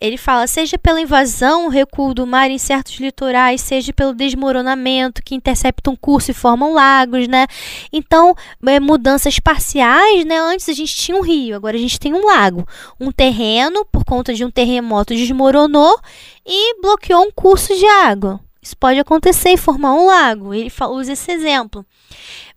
Ele 0.00 0.16
fala, 0.16 0.46
seja 0.46 0.78
pela 0.78 1.00
invasão, 1.00 1.66
recuo 1.66 2.14
do 2.14 2.24
mar 2.24 2.48
em 2.48 2.58
certos 2.58 3.00
litorais, 3.00 3.60
seja 3.60 3.92
pelo 3.92 4.14
desmoronamento 4.14 5.20
que 5.24 5.34
interceptam 5.34 5.94
um 5.94 5.96
curso 5.96 6.30
e 6.30 6.34
formam 6.34 6.72
lagos, 6.72 7.26
né? 7.26 7.48
Então, 7.92 8.36
é, 8.64 8.78
mudanças 8.78 9.40
parciais, 9.40 10.24
né? 10.24 10.38
Antes 10.38 10.68
a 10.68 10.72
gente 10.72 10.94
tinha 10.94 11.16
um 11.16 11.20
rio, 11.20 11.56
agora 11.56 11.76
a 11.76 11.80
gente 11.80 11.98
tem 11.98 12.14
um 12.14 12.24
lago. 12.24 12.64
Um 13.00 13.10
terreno, 13.10 13.84
por 13.86 14.04
conta 14.04 14.32
de 14.32 14.44
um 14.44 14.50
terremoto, 14.50 15.12
desmoronou 15.12 15.98
e 16.46 16.80
bloqueou 16.80 17.24
um 17.24 17.32
curso 17.32 17.76
de 17.76 17.86
água. 17.86 18.38
Isso 18.62 18.76
pode 18.76 19.00
acontecer 19.00 19.50
e 19.50 19.56
formar 19.56 19.94
um 19.94 20.06
lago. 20.06 20.54
Ele 20.54 20.70
usa 20.90 21.12
esse 21.12 21.32
exemplo. 21.32 21.84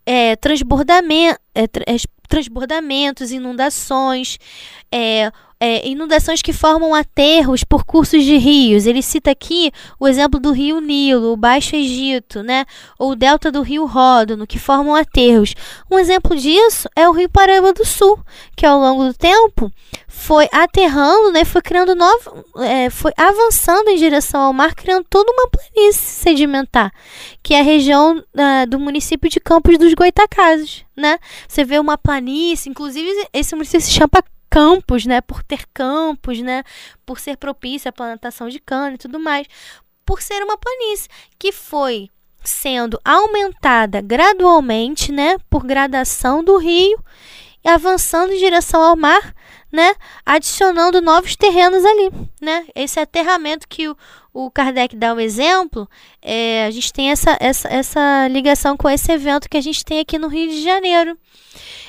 É, 0.06 0.36
transbordamento, 0.36 1.40
é, 1.56 1.64
é 1.64 1.96
transbordamentos, 2.32 3.30
inundações, 3.32 4.40
é, 4.90 5.30
é, 5.64 5.88
inundações 5.88 6.42
que 6.42 6.52
formam 6.52 6.96
aterros 6.96 7.64
por 7.64 7.84
cursos 7.86 8.24
de 8.24 8.36
rios. 8.36 8.88
Ele 8.88 9.04
cita 9.04 9.30
aqui 9.30 9.72
o 10.00 10.08
exemplo 10.08 10.40
do 10.40 10.52
rio 10.52 10.82
Nilo, 10.82 11.34
o 11.34 11.38
Baixo 11.38 11.76
Egito, 11.76 12.42
né? 12.42 12.66
ou 12.98 13.12
o 13.12 13.16
delta 13.16 13.52
do 13.52 13.62
rio 13.62 13.86
Ródono, 13.86 14.48
que 14.48 14.58
formam 14.58 14.96
aterros. 14.96 15.54
Um 15.90 16.00
exemplo 16.00 16.36
disso 16.36 16.90
é 16.96 17.08
o 17.08 17.12
rio 17.12 17.30
Paraíba 17.30 17.74
do 17.74 17.86
Sul, 17.86 18.20
que 18.56 18.66
ao 18.66 18.80
longo 18.80 19.06
do 19.06 19.14
tempo 19.14 19.72
foi 20.08 20.50
aterrando, 20.52 21.32
né? 21.32 21.46
foi 21.46 21.62
criando 21.62 21.94
novo, 21.94 22.44
é, 22.58 22.90
foi 22.90 23.12
avançando 23.16 23.90
em 23.90 23.98
direção 23.98 24.42
ao 24.42 24.54
mar, 24.54 24.74
criando 24.74 25.06
toda 25.08 25.32
uma 25.32 25.48
planície 25.48 26.02
sedimentar, 26.02 26.92
que 27.44 27.54
é 27.54 27.60
a 27.60 27.64
região 27.64 28.18
uh, 28.18 28.68
do 28.68 28.80
município 28.80 29.30
de 29.30 29.40
Campos 29.40 29.78
dos 29.78 29.94
Goitacazes. 29.94 30.86
Né? 30.98 31.20
Você 31.48 31.64
vê 31.64 31.78
uma 31.78 32.00
planície, 32.00 32.70
inclusive 32.70 33.10
esse 33.32 33.54
município 33.54 33.82
se 33.82 33.92
chama 33.92 34.10
campos, 34.52 35.06
né? 35.06 35.22
Por 35.22 35.42
ter 35.42 35.66
campos, 35.74 36.42
né? 36.42 36.64
Por 37.06 37.20
ser 37.20 37.38
propícia 37.38 37.90
à 37.90 37.94
plantação 37.94 38.50
de 38.50 38.60
cana 38.60 38.96
e 38.96 38.98
tudo 38.98 39.18
mais. 39.18 39.48
Por 40.06 40.22
ser 40.22 40.44
uma 40.44 40.58
planície 40.58 41.10
que 41.40 41.54
foi 41.54 42.10
sendo 42.44 43.00
aumentada 43.06 44.02
gradualmente, 44.02 45.12
né? 45.12 45.38
Por 45.50 45.64
gradação 45.64 46.44
do 46.44 46.58
rio 46.58 47.00
e 47.64 47.70
avançando 47.70 48.34
em 48.34 48.40
direção 48.40 48.82
ao 48.82 48.98
mar, 48.98 49.34
né? 49.72 49.96
Adicionando 50.26 51.00
novos 51.00 51.38
terrenos 51.38 51.86
ali, 51.86 52.12
né? 52.42 52.68
Esse 52.76 53.00
aterramento 53.00 53.68
que 53.70 53.88
o, 53.88 53.96
o 54.34 54.50
Kardec 54.50 54.96
dá 54.96 55.14
o 55.14 55.20
exemplo, 55.20 55.90
é, 56.22 56.66
a 56.66 56.72
gente 56.72 56.92
tem 56.94 57.12
essa, 57.12 57.38
essa, 57.40 57.68
essa 57.68 58.28
ligação 58.30 58.78
com 58.78 58.90
esse 58.90 59.12
evento 59.12 59.50
que 59.50 59.58
a 59.58 59.62
gente 59.62 59.84
tem 59.84 60.00
aqui 60.00 60.18
no 60.18 60.28
Rio 60.28 60.50
de 60.50 60.64
Janeiro. 60.64 61.18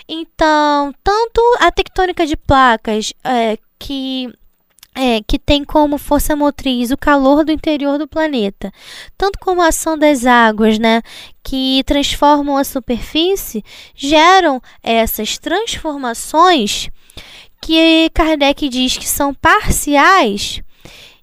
Então, 0.09 0.93
tanto 1.05 1.41
a 1.61 1.71
tectônica 1.71 2.27
de 2.27 2.37
placas, 2.37 3.13
é, 3.25 3.57
que 3.79 4.29
é, 4.95 5.23
que 5.27 5.39
tem 5.39 5.65
como 5.65 5.97
força 5.97 6.37
motriz 6.37 6.91
o 6.91 6.99
calor 6.99 7.45
do 7.45 7.53
interior 7.53 7.99
do 7.99 8.07
planeta, 8.07 8.71
tanto 9.17 9.39
como 9.39 9.63
a 9.63 9.69
ação 9.69 9.97
das 9.97 10.27
águas, 10.27 10.79
né, 10.79 11.01
que 11.43 11.83
transformam 11.87 12.59
a 12.59 12.65
superfície, 12.65 13.65
geram 13.95 14.61
essas 14.83 15.39
transformações 15.39 16.91
que 17.61 18.11
Kardec 18.13 18.69
diz 18.69 18.99
que 18.99 19.09
são 19.09 19.33
parciais 19.33 20.61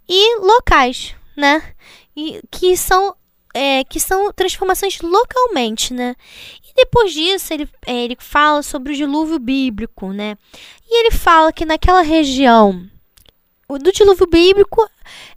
e 0.09 0.39
locais, 0.39 1.15
né, 1.37 1.61
e 2.15 2.41
que 2.51 2.75
são 2.75 3.15
é, 3.53 3.83
que 3.83 3.99
são 3.99 4.31
transformações 4.33 4.99
localmente, 5.01 5.93
né? 5.93 6.15
depois 6.79 7.13
disso, 7.13 7.53
ele, 7.53 7.67
é, 7.85 8.05
ele 8.05 8.17
fala 8.19 8.63
sobre 8.63 8.93
o 8.93 8.95
dilúvio 8.95 9.37
bíblico, 9.37 10.13
né? 10.13 10.37
E 10.87 11.01
ele 11.01 11.11
fala 11.11 11.51
que 11.51 11.65
naquela 11.65 12.01
região 12.01 12.81
do 13.69 13.91
dilúvio 13.91 14.25
bíblico, 14.27 14.89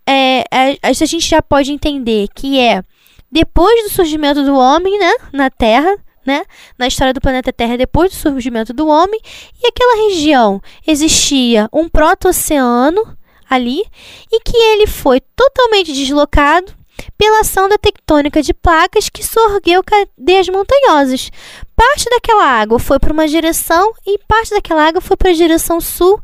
é, 0.07 0.45
a, 0.51 0.89
a 0.89 0.93
gente 0.93 1.21
já 1.21 1.43
pode 1.43 1.73
entender 1.73 2.29
que 2.35 2.59
é 2.59 2.83
depois 3.31 3.85
do 3.85 3.91
surgimento 3.91 4.45
do 4.45 4.55
homem, 4.55 4.99
né, 4.99 5.13
na 5.33 5.51
Terra, 5.51 5.97
né, 6.25 6.45
na 6.79 6.87
história 6.87 7.13
do 7.13 7.21
planeta 7.21 7.53
Terra 7.53 7.77
depois 7.77 8.11
do 8.13 8.17
surgimento 8.17 8.73
do 8.73 8.87
homem, 8.87 9.21
e 9.63 9.67
aquela 9.67 10.09
região 10.09 10.63
existia 10.87 11.69
um 11.73 11.89
proto-oceano 11.89 13.19
ali 13.55 13.83
e 14.31 14.41
que 14.41 14.57
ele 14.57 14.87
foi 14.87 15.21
totalmente 15.37 15.93
deslocado 15.93 16.73
pela 17.17 17.41
ação 17.41 17.69
da 17.69 17.79
tectônica 17.79 18.43
de 18.43 18.55
placas 18.55 19.09
que 19.09 19.25
sorgueu 19.25 19.83
cadeias 19.83 20.49
montanhosas. 20.49 21.31
Parte 21.75 22.09
daquela 22.11 22.45
água 22.45 22.79
foi 22.79 22.99
para 22.99 23.13
uma 23.13 23.27
direção 23.27 23.93
e 24.07 24.19
parte 24.27 24.51
daquela 24.51 24.87
água 24.87 25.01
foi 25.01 25.17
para 25.17 25.31
a 25.31 25.35
direção 25.35 25.81
sul, 25.81 26.21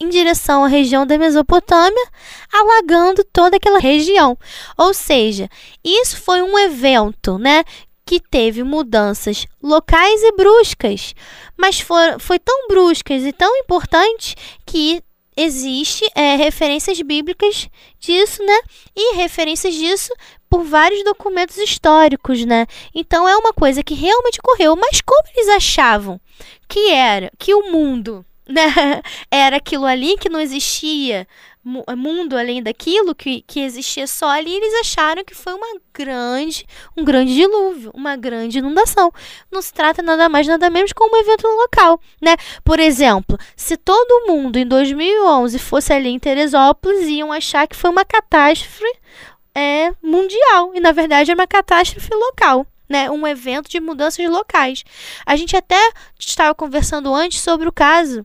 em 0.00 0.08
direção 0.08 0.64
à 0.64 0.68
região 0.68 1.06
da 1.06 1.16
Mesopotâmia, 1.16 2.04
alagando 2.52 3.24
toda 3.32 3.56
aquela 3.56 3.78
região. 3.78 4.36
Ou 4.76 4.92
seja, 4.92 5.48
isso 5.84 6.20
foi 6.20 6.42
um 6.42 6.58
evento, 6.58 7.38
né, 7.38 7.64
que 8.04 8.18
teve 8.18 8.64
mudanças 8.64 9.46
locais 9.62 10.22
e 10.22 10.32
bruscas, 10.32 11.14
mas 11.56 11.80
foi, 11.80 12.18
foi 12.18 12.38
tão 12.38 12.66
bruscas 12.68 13.22
e 13.22 13.32
tão 13.32 13.56
importante 13.56 14.34
que 14.66 15.02
existe 15.36 16.04
é, 16.14 16.36
referências 16.36 17.00
bíblicas 17.00 17.68
disso, 17.98 18.44
né? 18.44 18.58
E 18.94 19.16
referências 19.16 19.74
disso 19.74 20.12
por 20.48 20.64
vários 20.64 21.02
documentos 21.04 21.56
históricos, 21.56 22.44
né? 22.44 22.66
Então 22.94 23.26
é 23.28 23.36
uma 23.36 23.52
coisa 23.52 23.82
que 23.82 23.94
realmente 23.94 24.40
ocorreu. 24.40 24.76
Mas 24.76 25.00
como 25.00 25.22
eles 25.34 25.48
achavam 25.48 26.20
que 26.68 26.90
era 26.90 27.30
que 27.38 27.54
o 27.54 27.70
mundo 27.70 28.24
né? 28.48 29.02
Era 29.30 29.56
aquilo 29.56 29.86
ali 29.86 30.16
que 30.18 30.28
não 30.28 30.40
existia 30.40 31.26
mundo 31.64 32.36
além 32.36 32.62
daquilo 32.62 33.14
que, 33.14 33.42
que 33.42 33.60
existia 33.60 34.06
só 34.06 34.28
ali, 34.28 34.52
eles 34.52 34.74
acharam 34.80 35.24
que 35.24 35.34
foi 35.34 35.54
uma 35.54 35.80
grande, 35.94 36.66
um 36.96 37.04
grande 37.04 37.34
dilúvio, 37.34 37.90
uma 37.94 38.16
grande 38.16 38.58
inundação. 38.58 39.12
Não 39.50 39.62
se 39.62 39.72
trata 39.72 40.02
nada 40.02 40.28
mais 40.28 40.46
nada 40.46 40.68
menos 40.68 40.92
como 40.92 41.16
um 41.16 41.20
evento 41.20 41.46
local, 41.46 42.00
né? 42.20 42.36
Por 42.64 42.80
exemplo, 42.80 43.38
se 43.56 43.76
todo 43.76 44.26
mundo 44.26 44.56
em 44.56 44.66
2011 44.66 45.58
fosse 45.58 45.92
ali 45.92 46.08
em 46.08 46.18
Teresópolis, 46.18 47.06
iam 47.08 47.32
achar 47.32 47.66
que 47.68 47.76
foi 47.76 47.90
uma 47.90 48.04
catástrofe 48.04 48.84
é, 49.54 49.92
mundial 50.02 50.72
e 50.74 50.80
na 50.80 50.92
verdade 50.92 51.30
é 51.30 51.34
uma 51.34 51.46
catástrofe 51.46 52.12
local. 52.14 52.66
Né, 52.88 53.10
um 53.10 53.26
evento 53.26 53.70
de 53.70 53.80
mudanças 53.80 54.28
locais. 54.28 54.84
A 55.24 55.34
gente 55.34 55.56
até 55.56 55.80
estava 56.18 56.54
conversando 56.54 57.14
antes 57.14 57.40
sobre 57.40 57.66
o 57.66 57.72
caso 57.72 58.22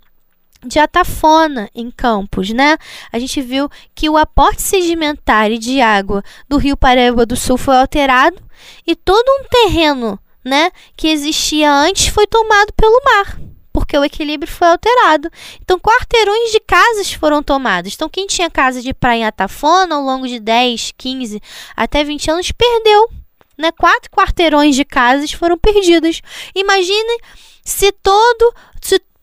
de 0.66 0.80
Atafona 0.80 1.70
em 1.74 1.92
Campos, 1.92 2.50
né? 2.52 2.78
A 3.12 3.20
gente 3.20 3.42
viu 3.42 3.70
que 3.94 4.10
o 4.10 4.18
aporte 4.18 4.62
sedimentar 4.62 5.50
de 5.52 5.82
água 5.82 6.24
do 6.48 6.58
Rio 6.58 6.78
Paraíba 6.78 7.26
do 7.26 7.36
Sul 7.36 7.58
foi 7.58 7.78
alterado 7.78 8.42
e 8.86 8.96
todo 8.96 9.28
um 9.40 9.44
terreno, 9.50 10.20
né, 10.44 10.72
que 10.96 11.08
existia 11.08 11.72
antes 11.72 12.08
foi 12.08 12.26
tomado 12.26 12.74
pelo 12.74 13.02
mar, 13.04 13.40
porque 13.72 13.98
o 13.98 14.04
equilíbrio 14.04 14.52
foi 14.52 14.68
alterado. 14.68 15.30
Então, 15.62 15.80
quarteirões 15.80 16.52
de 16.52 16.60
casas 16.60 17.12
foram 17.14 17.44
tomados. 17.44 17.94
Então, 17.94 18.10
quem 18.10 18.26
tinha 18.26 18.50
casa 18.50 18.82
de 18.82 18.94
praia 18.94 19.20
em 19.20 19.26
Atafona 19.26 19.96
ao 19.96 20.02
longo 20.02 20.28
de 20.28 20.40
10, 20.40 20.94
15 20.98 21.42
até 21.76 22.04
20 22.04 22.32
anos 22.32 22.52
perdeu, 22.52 23.10
né? 23.58 23.72
Quatro 23.72 24.10
quarteirões 24.10 24.76
de 24.76 24.86
casas 24.86 25.32
foram 25.32 25.58
perdidos. 25.58 26.22
Imagine 26.56 27.20
se 27.64 27.92
todo 27.92 28.54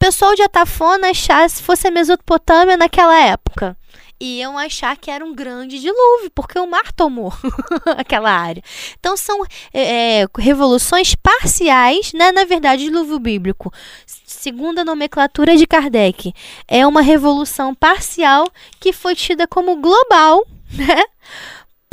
pessoal 0.05 0.35
de 0.35 0.43
Atafona 0.43 1.09
achasse 1.09 1.62
fosse 1.62 1.88
a 1.88 1.90
Mesopotâmia 1.90 2.77
naquela 2.77 3.19
época 3.19 3.75
iam 4.21 4.57
achar 4.57 4.97
que 4.97 5.11
era 5.11 5.25
um 5.25 5.35
grande 5.35 5.79
dilúvio, 5.79 6.31
porque 6.35 6.59
o 6.59 6.67
mar 6.67 6.93
tomou 6.93 7.33
aquela 7.99 8.31
área. 8.31 8.62
Então 8.99 9.17
são 9.17 9.45
é, 9.73 10.23
é, 10.23 10.27
revoluções 10.38 11.14
parciais, 11.14 12.12
né? 12.14 12.33
na 12.33 12.45
verdade, 12.45 12.85
dilúvio 12.85 13.19
bíblico. 13.19 13.73
Segundo 14.07 14.79
a 14.79 14.85
nomenclatura 14.85 15.57
de 15.57 15.67
Kardec, 15.67 16.33
é 16.69 16.87
uma 16.87 17.03
revolução 17.03 17.75
parcial 17.75 18.47
que 18.81 18.93
foi 18.93 19.14
tida 19.14 19.47
como 19.47 19.77
global, 19.77 20.47
né? 20.73 21.05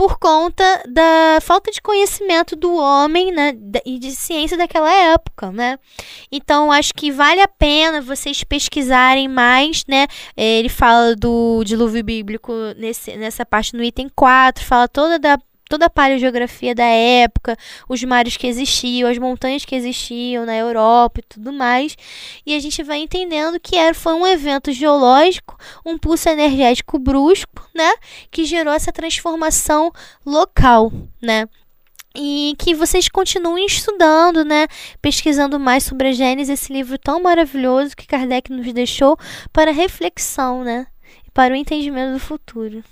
Por 0.01 0.17
conta 0.17 0.63
da 0.89 1.37
falta 1.43 1.69
de 1.69 1.79
conhecimento 1.79 2.55
do 2.55 2.73
homem 2.73 3.31
né, 3.31 3.53
e 3.85 3.99
de 3.99 4.15
ciência 4.15 4.57
daquela 4.57 4.91
época, 4.91 5.51
né? 5.51 5.77
Então, 6.31 6.71
acho 6.71 6.91
que 6.91 7.11
vale 7.11 7.39
a 7.39 7.47
pena 7.47 8.01
vocês 8.01 8.43
pesquisarem 8.43 9.27
mais, 9.27 9.83
né? 9.87 10.07
Ele 10.35 10.69
fala 10.69 11.15
do 11.15 11.63
dilúvio 11.63 12.03
bíblico 12.03 12.51
nesse, 12.77 13.15
nessa 13.15 13.45
parte 13.45 13.75
no 13.75 13.83
item 13.83 14.09
4, 14.15 14.65
fala 14.65 14.87
toda 14.87 15.19
da 15.19 15.37
toda 15.71 15.85
a 15.85 15.89
paleogeografia 15.89 16.75
da 16.75 16.83
época, 16.83 17.55
os 17.87 18.03
mares 18.03 18.35
que 18.35 18.45
existiam, 18.45 19.09
as 19.09 19.17
montanhas 19.17 19.63
que 19.63 19.73
existiam 19.73 20.45
na 20.45 20.53
Europa 20.53 21.21
e 21.21 21.23
tudo 21.23 21.53
mais. 21.53 21.95
E 22.45 22.53
a 22.53 22.59
gente 22.59 22.83
vai 22.83 22.97
entendendo 22.97 23.57
que 23.57 23.77
era, 23.77 23.93
foi 23.93 24.13
um 24.13 24.27
evento 24.27 24.73
geológico, 24.73 25.57
um 25.85 25.97
pulso 25.97 26.27
energético 26.27 26.99
brusco, 26.99 27.69
né? 27.73 27.89
Que 28.29 28.43
gerou 28.43 28.73
essa 28.73 28.91
transformação 28.91 29.93
local, 30.25 30.91
né? 31.21 31.47
e 32.13 32.55
que 32.59 32.75
vocês 32.75 33.07
continuem 33.07 33.65
estudando, 33.65 34.43
né, 34.43 34.67
pesquisando 35.01 35.57
mais 35.57 35.85
sobre 35.85 36.09
a 36.09 36.11
Gênesis, 36.11 36.59
esse 36.59 36.73
livro 36.73 36.97
tão 36.97 37.21
maravilhoso 37.21 37.95
que 37.95 38.05
Kardec 38.05 38.51
nos 38.51 38.73
deixou 38.73 39.17
para 39.53 39.71
reflexão, 39.71 40.61
né, 40.61 40.87
e 41.25 41.31
para 41.31 41.53
o 41.53 41.55
entendimento 41.55 42.11
do 42.11 42.19
futuro. 42.19 42.83